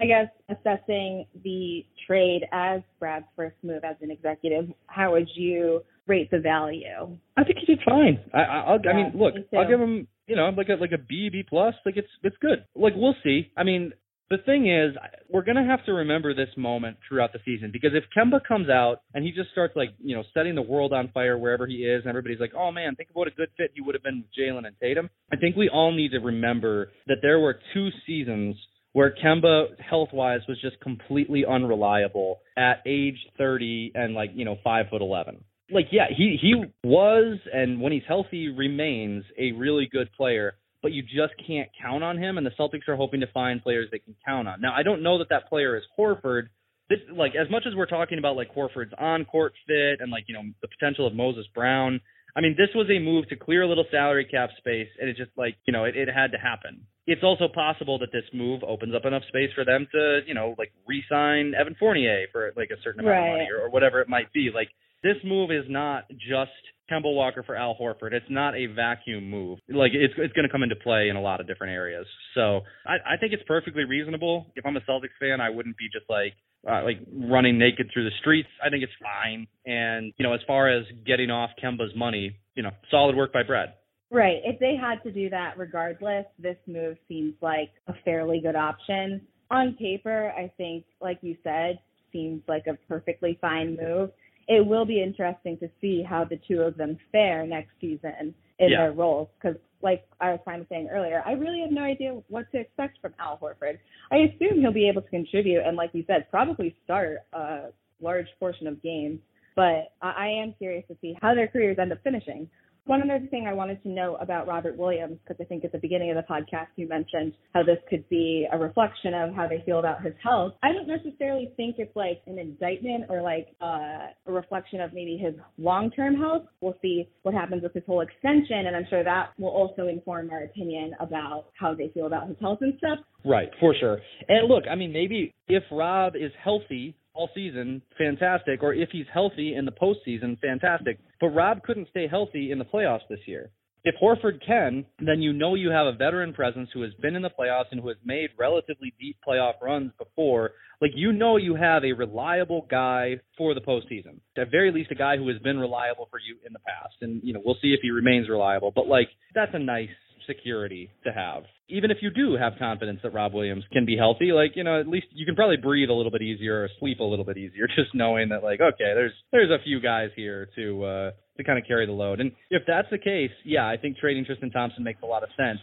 I 0.00 0.06
guess 0.06 0.26
assessing 0.48 1.26
the 1.44 1.84
trade 2.06 2.42
as 2.52 2.80
Brad's 2.98 3.26
first 3.36 3.56
move 3.62 3.84
as 3.84 3.96
an 4.00 4.10
executive, 4.10 4.68
how 4.86 5.12
would 5.12 5.28
you 5.34 5.82
rate 6.06 6.30
the 6.30 6.40
value? 6.40 7.16
I 7.36 7.44
think 7.44 7.58
he 7.64 7.66
did 7.66 7.84
fine. 7.84 8.18
I, 8.34 8.40
I'll, 8.40 8.78
yeah, 8.82 8.90
I 8.90 8.94
mean, 8.94 9.12
look, 9.14 9.34
me 9.34 9.44
I'll 9.56 9.68
give 9.68 9.80
him 9.80 10.08
you 10.26 10.36
know 10.36 10.50
like 10.56 10.68
a 10.68 10.74
like 10.74 10.92
a 10.92 10.98
B 10.98 11.28
B 11.30 11.44
plus. 11.48 11.74
Like 11.86 11.96
it's 11.96 12.08
it's 12.22 12.36
good. 12.40 12.64
Like 12.74 12.94
we'll 12.96 13.14
see. 13.22 13.50
I 13.56 13.62
mean, 13.62 13.92
the 14.32 14.38
thing 14.38 14.66
is, 14.66 14.96
we're 15.28 15.44
going 15.44 15.56
to 15.56 15.64
have 15.64 15.84
to 15.84 15.92
remember 15.92 16.34
this 16.34 16.48
moment 16.56 16.96
throughout 17.06 17.34
the 17.34 17.38
season 17.44 17.70
because 17.70 17.90
if 17.92 18.04
Kemba 18.16 18.40
comes 18.46 18.70
out 18.70 19.02
and 19.12 19.22
he 19.22 19.30
just 19.30 19.50
starts 19.50 19.76
like, 19.76 19.90
you 20.02 20.16
know, 20.16 20.22
setting 20.32 20.54
the 20.54 20.62
world 20.62 20.94
on 20.94 21.10
fire 21.12 21.36
wherever 21.36 21.66
he 21.66 21.84
is 21.84 22.00
and 22.00 22.08
everybody's 22.08 22.40
like, 22.40 22.54
oh 22.56 22.72
man, 22.72 22.96
think 22.96 23.10
of 23.10 23.16
what 23.16 23.28
a 23.28 23.32
good 23.32 23.50
fit 23.58 23.72
he 23.74 23.82
would 23.82 23.94
have 23.94 24.02
been 24.02 24.24
with 24.24 24.30
Jaylen 24.32 24.66
and 24.66 24.74
Tatum. 24.80 25.10
I 25.30 25.36
think 25.36 25.54
we 25.54 25.68
all 25.68 25.92
need 25.92 26.12
to 26.12 26.18
remember 26.18 26.92
that 27.08 27.18
there 27.20 27.40
were 27.40 27.58
two 27.74 27.90
seasons 28.06 28.56
where 28.94 29.14
Kemba 29.22 29.78
health 29.78 30.08
wise 30.14 30.40
was 30.48 30.58
just 30.62 30.80
completely 30.80 31.44
unreliable 31.46 32.40
at 32.56 32.82
age 32.86 33.18
30 33.36 33.92
and 33.94 34.14
like, 34.14 34.30
you 34.34 34.46
know, 34.46 34.56
five 34.64 34.86
foot 34.90 35.02
11 35.02 35.44
like 35.70 35.86
yeah, 35.90 36.06
he 36.14 36.36
he 36.40 36.54
was 36.84 37.38
and 37.52 37.80
when 37.80 37.92
he's 37.92 38.02
healthy 38.06 38.48
remains 38.48 39.24
a 39.38 39.52
really 39.52 39.88
good 39.90 40.12
player 40.12 40.54
but 40.82 40.92
you 40.92 41.02
just 41.02 41.34
can't 41.46 41.68
count 41.80 42.02
on 42.02 42.18
him. 42.18 42.38
And 42.38 42.46
the 42.46 42.50
Celtics 42.58 42.88
are 42.88 42.96
hoping 42.96 43.20
to 43.20 43.26
find 43.28 43.62
players 43.62 43.88
they 43.90 43.98
can 43.98 44.16
count 44.26 44.48
on. 44.48 44.60
Now, 44.60 44.74
I 44.74 44.82
don't 44.82 45.02
know 45.02 45.18
that 45.18 45.28
that 45.30 45.48
player 45.48 45.76
is 45.76 45.84
Horford 45.98 46.48
this 46.92 46.98
like 47.16 47.32
as 47.34 47.50
much 47.50 47.64
as 47.66 47.74
we're 47.74 47.86
talking 47.86 48.18
about 48.18 48.36
like 48.36 48.54
Horford's 48.54 48.92
on 48.98 49.24
court 49.24 49.52
fit 49.66 50.00
and 50.00 50.10
like 50.10 50.24
you 50.26 50.34
know 50.34 50.42
the 50.60 50.68
potential 50.68 51.06
of 51.06 51.14
Moses 51.14 51.46
Brown. 51.54 52.00
I 52.34 52.40
mean, 52.40 52.54
this 52.56 52.68
was 52.74 52.88
a 52.90 52.98
move 52.98 53.28
to 53.28 53.36
clear 53.36 53.62
a 53.62 53.68
little 53.68 53.84
salary 53.90 54.24
cap 54.24 54.50
space, 54.58 54.88
and 55.00 55.08
it 55.08 55.16
just 55.16 55.30
like 55.36 55.56
you 55.66 55.72
know 55.72 55.84
it, 55.84 55.96
it 55.96 56.08
had 56.08 56.32
to 56.32 56.38
happen. 56.38 56.86
It's 57.06 57.22
also 57.24 57.48
possible 57.48 57.98
that 57.98 58.12
this 58.12 58.24
move 58.32 58.62
opens 58.62 58.94
up 58.94 59.04
enough 59.04 59.22
space 59.28 59.50
for 59.54 59.64
them 59.64 59.86
to 59.92 60.20
you 60.26 60.34
know 60.34 60.54
like 60.58 60.72
re-sign 60.86 61.52
Evan 61.58 61.76
Fournier 61.78 62.26
for 62.32 62.52
like 62.56 62.70
a 62.70 62.80
certain 62.82 63.00
amount 63.00 63.16
right. 63.16 63.28
of 63.28 63.32
money 63.38 63.48
or, 63.50 63.66
or 63.66 63.70
whatever 63.70 64.00
it 64.00 64.08
might 64.08 64.32
be. 64.32 64.50
Like 64.54 64.68
this 65.02 65.16
move 65.24 65.50
is 65.50 65.64
not 65.68 66.08
just 66.10 66.52
Kemba 66.90 67.12
Walker 67.12 67.42
for 67.42 67.56
Al 67.56 67.76
Horford. 67.80 68.12
It's 68.12 68.26
not 68.28 68.54
a 68.54 68.66
vacuum 68.66 69.28
move. 69.28 69.58
Like 69.68 69.92
it's 69.94 70.14
it's 70.16 70.32
going 70.32 70.46
to 70.46 70.52
come 70.52 70.62
into 70.62 70.76
play 70.76 71.08
in 71.08 71.16
a 71.16 71.20
lot 71.20 71.40
of 71.40 71.46
different 71.46 71.72
areas. 71.72 72.06
So 72.34 72.60
I, 72.86 73.14
I 73.14 73.16
think 73.18 73.32
it's 73.32 73.42
perfectly 73.46 73.84
reasonable. 73.84 74.46
If 74.56 74.66
I'm 74.66 74.76
a 74.76 74.80
Celtics 74.80 75.16
fan, 75.18 75.40
I 75.40 75.50
wouldn't 75.50 75.76
be 75.76 75.88
just 75.92 76.08
like 76.08 76.34
uh, 76.68 76.84
like 76.84 77.00
running 77.12 77.58
naked 77.58 77.90
through 77.92 78.04
the 78.04 78.16
streets. 78.20 78.48
I 78.64 78.70
think 78.70 78.82
it's 78.82 78.92
fine. 79.02 79.46
And 79.66 80.12
you 80.18 80.26
know, 80.26 80.34
as 80.34 80.40
far 80.46 80.68
as 80.68 80.84
getting 81.06 81.30
off 81.30 81.50
Kemba's 81.62 81.94
money, 81.96 82.36
you 82.54 82.62
know, 82.62 82.70
solid 82.90 83.16
work 83.16 83.32
by 83.32 83.42
Brad. 83.42 83.74
Right. 84.12 84.40
If 84.44 84.60
they 84.60 84.76
had 84.76 85.02
to 85.04 85.10
do 85.10 85.30
that 85.30 85.54
regardless, 85.56 86.26
this 86.38 86.56
move 86.66 86.98
seems 87.08 87.34
like 87.40 87.70
a 87.88 87.94
fairly 88.04 88.40
good 88.40 88.56
option. 88.56 89.22
On 89.50 89.74
paper, 89.74 90.32
I 90.36 90.52
think, 90.56 90.84
like 91.00 91.18
you 91.22 91.36
said, 91.42 91.78
seems 92.12 92.42
like 92.46 92.66
a 92.66 92.74
perfectly 92.86 93.38
fine 93.40 93.76
move 93.80 94.10
it 94.48 94.66
will 94.66 94.84
be 94.84 95.02
interesting 95.02 95.58
to 95.58 95.68
see 95.80 96.02
how 96.02 96.24
the 96.24 96.38
two 96.48 96.60
of 96.60 96.76
them 96.76 96.98
fare 97.10 97.46
next 97.46 97.70
season 97.80 98.34
in 98.58 98.70
yeah. 98.70 98.78
their 98.78 98.92
roles. 98.92 99.28
Because, 99.40 99.56
like 99.82 100.04
I 100.20 100.30
was 100.30 100.40
kind 100.44 100.60
of 100.60 100.68
saying 100.68 100.88
earlier, 100.90 101.22
I 101.26 101.32
really 101.32 101.60
have 101.60 101.72
no 101.72 101.82
idea 101.82 102.20
what 102.28 102.50
to 102.52 102.60
expect 102.60 102.98
from 103.00 103.14
Al 103.18 103.38
Horford. 103.38 103.78
I 104.10 104.16
assume 104.16 104.60
he'll 104.60 104.72
be 104.72 104.88
able 104.88 105.02
to 105.02 105.08
contribute 105.08 105.62
and, 105.64 105.76
like 105.76 105.90
you 105.92 106.04
said, 106.06 106.30
probably 106.30 106.76
start 106.84 107.18
a 107.32 107.68
large 108.00 108.28
portion 108.38 108.66
of 108.66 108.82
games. 108.82 109.20
But 109.54 109.92
I 110.00 110.28
am 110.28 110.54
curious 110.56 110.84
to 110.88 110.96
see 111.00 111.16
how 111.20 111.34
their 111.34 111.48
careers 111.48 111.78
end 111.78 111.92
up 111.92 111.98
finishing. 112.02 112.48
One 112.84 113.00
other 113.08 113.24
thing 113.30 113.46
I 113.46 113.52
wanted 113.52 113.80
to 113.84 113.88
know 113.88 114.16
about 114.20 114.48
Robert 114.48 114.76
Williams, 114.76 115.18
because 115.22 115.40
I 115.40 115.44
think 115.44 115.64
at 115.64 115.70
the 115.70 115.78
beginning 115.78 116.10
of 116.10 116.16
the 116.16 116.22
podcast 116.22 116.66
you 116.74 116.88
mentioned 116.88 117.32
how 117.54 117.62
this 117.62 117.78
could 117.88 118.08
be 118.08 118.46
a 118.52 118.58
reflection 118.58 119.14
of 119.14 119.34
how 119.34 119.46
they 119.46 119.62
feel 119.64 119.78
about 119.78 120.02
his 120.02 120.14
health. 120.22 120.54
I 120.64 120.72
don't 120.72 120.88
necessarily 120.88 121.52
think 121.56 121.76
it's 121.78 121.94
like 121.94 122.22
an 122.26 122.40
indictment 122.40 123.04
or 123.08 123.22
like 123.22 123.48
uh, 123.60 124.08
a 124.26 124.32
reflection 124.32 124.80
of 124.80 124.92
maybe 124.92 125.16
his 125.16 125.34
long-term 125.58 126.16
health. 126.16 126.42
We'll 126.60 126.76
see 126.82 127.08
what 127.22 127.34
happens 127.34 127.62
with 127.62 127.72
his 127.72 127.84
whole 127.86 128.00
extension, 128.00 128.66
and 128.66 128.74
I'm 128.74 128.86
sure 128.90 129.04
that 129.04 129.30
will 129.38 129.50
also 129.50 129.86
inform 129.86 130.30
our 130.30 130.42
opinion 130.42 130.92
about 130.98 131.46
how 131.54 131.74
they 131.74 131.88
feel 131.94 132.06
about 132.06 132.26
his 132.26 132.36
health 132.40 132.58
and 132.62 132.74
stuff. 132.78 132.98
Right, 133.24 133.50
for 133.60 133.76
sure. 133.78 134.00
And 134.28 134.48
look, 134.48 134.64
I 134.68 134.74
mean, 134.74 134.92
maybe 134.92 135.32
if 135.46 135.62
Rob 135.70 136.16
is 136.16 136.32
healthy 136.42 136.96
all 137.14 137.28
season, 137.34 137.82
fantastic. 137.98 138.62
Or 138.62 138.74
if 138.74 138.90
he's 138.90 139.06
healthy 139.12 139.54
in 139.54 139.64
the 139.64 139.72
postseason, 139.72 140.38
fantastic. 140.40 140.98
But 141.20 141.28
Rob 141.28 141.62
couldn't 141.62 141.88
stay 141.90 142.06
healthy 142.08 142.50
in 142.50 142.58
the 142.58 142.64
playoffs 142.64 143.06
this 143.08 143.20
year. 143.26 143.50
If 143.84 143.96
Horford 144.00 144.44
can, 144.46 144.86
then 145.00 145.22
you 145.22 145.32
know 145.32 145.56
you 145.56 145.70
have 145.70 145.88
a 145.88 145.92
veteran 145.92 146.32
presence 146.32 146.68
who 146.72 146.82
has 146.82 146.92
been 147.02 147.16
in 147.16 147.22
the 147.22 147.30
playoffs 147.30 147.72
and 147.72 147.80
who 147.80 147.88
has 147.88 147.96
made 148.04 148.30
relatively 148.38 148.94
deep 149.00 149.16
playoff 149.26 149.54
runs 149.60 149.90
before. 149.98 150.52
Like 150.80 150.92
you 150.94 151.12
know 151.12 151.36
you 151.36 151.56
have 151.56 151.82
a 151.84 151.92
reliable 151.92 152.66
guy 152.70 153.16
for 153.36 153.54
the 153.54 153.60
postseason. 153.60 154.20
At 154.38 154.52
very 154.52 154.70
least 154.70 154.92
a 154.92 154.94
guy 154.94 155.16
who 155.16 155.26
has 155.28 155.38
been 155.38 155.58
reliable 155.58 156.06
for 156.10 156.20
you 156.20 156.36
in 156.46 156.52
the 156.52 156.60
past. 156.60 156.94
And 157.00 157.20
you 157.24 157.32
know, 157.32 157.42
we'll 157.44 157.56
see 157.60 157.74
if 157.74 157.80
he 157.82 157.90
remains 157.90 158.28
reliable. 158.28 158.70
But 158.72 158.86
like 158.86 159.08
that's 159.34 159.52
a 159.52 159.58
nice 159.58 159.88
security 160.26 160.90
to 161.04 161.12
have. 161.12 161.44
Even 161.68 161.90
if 161.90 161.98
you 162.00 162.10
do 162.10 162.36
have 162.38 162.54
confidence 162.58 163.00
that 163.02 163.14
Rob 163.14 163.32
Williams 163.32 163.64
can 163.72 163.86
be 163.86 163.96
healthy, 163.96 164.32
like, 164.32 164.52
you 164.56 164.64
know, 164.64 164.78
at 164.78 164.88
least 164.88 165.06
you 165.12 165.24
can 165.24 165.34
probably 165.34 165.56
breathe 165.56 165.90
a 165.90 165.92
little 165.92 166.12
bit 166.12 166.22
easier 166.22 166.64
or 166.64 166.68
sleep 166.78 167.00
a 167.00 167.04
little 167.04 167.24
bit 167.24 167.38
easier 167.38 167.66
just 167.76 167.94
knowing 167.94 168.28
that 168.30 168.42
like, 168.42 168.60
okay, 168.60 168.92
there's 168.94 169.12
there's 169.32 169.50
a 169.50 169.62
few 169.62 169.80
guys 169.80 170.10
here 170.16 170.48
to 170.56 170.84
uh 170.84 171.10
to 171.36 171.44
kind 171.44 171.58
of 171.58 171.64
carry 171.66 171.86
the 171.86 171.92
load. 171.92 172.20
And 172.20 172.32
if 172.50 172.62
that's 172.66 172.88
the 172.90 172.98
case, 172.98 173.30
yeah, 173.44 173.66
I 173.66 173.76
think 173.76 173.96
trading 173.96 174.24
Tristan 174.24 174.50
Thompson 174.50 174.84
makes 174.84 175.00
a 175.02 175.06
lot 175.06 175.22
of 175.22 175.30
sense. 175.36 175.58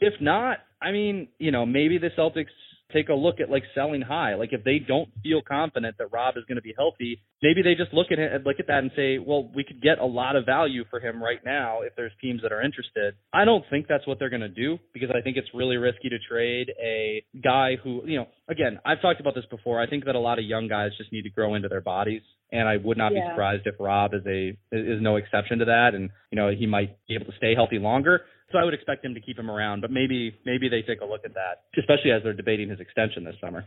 If 0.00 0.14
not, 0.20 0.58
I 0.82 0.92
mean, 0.92 1.28
you 1.38 1.50
know, 1.50 1.64
maybe 1.64 1.98
the 1.98 2.10
Celtics 2.18 2.52
take 2.94 3.08
a 3.08 3.14
look 3.14 3.40
at 3.40 3.50
like 3.50 3.64
selling 3.74 4.00
high. 4.00 4.34
Like 4.36 4.50
if 4.52 4.64
they 4.64 4.78
don't 4.78 5.08
feel 5.22 5.42
confident 5.42 5.98
that 5.98 6.12
Rob 6.12 6.36
is 6.36 6.44
going 6.46 6.56
to 6.56 6.62
be 6.62 6.72
healthy, 6.76 7.20
maybe 7.42 7.60
they 7.62 7.74
just 7.74 7.92
look 7.92 8.06
at 8.10 8.18
it, 8.18 8.46
look 8.46 8.56
at 8.60 8.68
that 8.68 8.78
and 8.78 8.90
say, 8.96 9.18
well, 9.18 9.50
we 9.54 9.64
could 9.64 9.82
get 9.82 9.98
a 9.98 10.06
lot 10.06 10.36
of 10.36 10.46
value 10.46 10.84
for 10.88 11.00
him 11.00 11.22
right 11.22 11.44
now 11.44 11.82
if 11.82 11.94
there's 11.96 12.12
teams 12.22 12.40
that 12.42 12.52
are 12.52 12.62
interested. 12.62 13.14
I 13.32 13.44
don't 13.44 13.64
think 13.68 13.86
that's 13.88 14.06
what 14.06 14.18
they're 14.18 14.30
going 14.30 14.40
to 14.40 14.48
do 14.48 14.78
because 14.92 15.10
I 15.10 15.20
think 15.20 15.36
it's 15.36 15.48
really 15.52 15.76
risky 15.76 16.08
to 16.08 16.18
trade 16.28 16.72
a 16.82 17.24
guy 17.42 17.76
who, 17.82 18.02
you 18.06 18.18
know, 18.18 18.28
again, 18.48 18.78
I've 18.84 19.02
talked 19.02 19.20
about 19.20 19.34
this 19.34 19.46
before. 19.50 19.80
I 19.80 19.88
think 19.88 20.04
that 20.06 20.14
a 20.14 20.20
lot 20.20 20.38
of 20.38 20.44
young 20.44 20.68
guys 20.68 20.92
just 20.96 21.12
need 21.12 21.22
to 21.22 21.30
grow 21.30 21.54
into 21.54 21.68
their 21.68 21.82
bodies 21.82 22.22
and 22.52 22.68
I 22.68 22.76
would 22.76 22.96
not 22.96 23.12
yeah. 23.12 23.20
be 23.20 23.30
surprised 23.30 23.66
if 23.66 23.74
Rob 23.80 24.14
is 24.14 24.22
a 24.26 24.56
is 24.72 25.02
no 25.02 25.16
exception 25.16 25.58
to 25.58 25.64
that 25.66 25.90
and 25.94 26.10
you 26.30 26.36
know 26.36 26.50
he 26.50 26.66
might 26.66 26.96
be 27.08 27.14
able 27.14 27.26
to 27.26 27.36
stay 27.36 27.54
healthy 27.54 27.78
longer. 27.78 28.22
So 28.54 28.60
I 28.60 28.64
would 28.64 28.72
expect 28.72 29.02
them 29.02 29.14
to 29.14 29.20
keep 29.20 29.36
him 29.36 29.50
around, 29.50 29.80
but 29.80 29.90
maybe 29.90 30.32
maybe 30.46 30.68
they 30.68 30.80
take 30.80 31.00
a 31.00 31.04
look 31.04 31.22
at 31.24 31.34
that, 31.34 31.64
especially 31.76 32.12
as 32.12 32.22
they're 32.22 32.32
debating 32.32 32.70
his 32.70 32.78
extension 32.78 33.24
this 33.24 33.34
summer. 33.40 33.64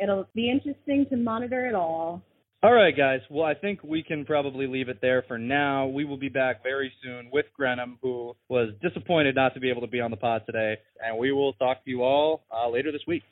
It'll 0.00 0.28
be 0.36 0.48
interesting 0.48 1.04
to 1.10 1.16
monitor 1.16 1.66
it 1.66 1.74
all. 1.74 2.22
All 2.62 2.72
right, 2.72 2.96
guys. 2.96 3.20
Well, 3.28 3.44
I 3.44 3.54
think 3.54 3.82
we 3.82 4.04
can 4.04 4.24
probably 4.24 4.68
leave 4.68 4.88
it 4.88 4.98
there 5.02 5.24
for 5.26 5.36
now. 5.36 5.88
We 5.88 6.04
will 6.04 6.16
be 6.16 6.28
back 6.28 6.62
very 6.62 6.92
soon 7.02 7.28
with 7.32 7.46
Grenham, 7.56 7.98
who 8.02 8.36
was 8.48 8.68
disappointed 8.80 9.34
not 9.34 9.52
to 9.54 9.60
be 9.60 9.68
able 9.68 9.80
to 9.80 9.88
be 9.88 10.00
on 10.00 10.12
the 10.12 10.16
pod 10.16 10.42
today, 10.46 10.76
and 11.04 11.18
we 11.18 11.32
will 11.32 11.54
talk 11.54 11.84
to 11.84 11.90
you 11.90 12.04
all 12.04 12.44
uh, 12.54 12.68
later 12.68 12.92
this 12.92 13.02
week. 13.08 13.24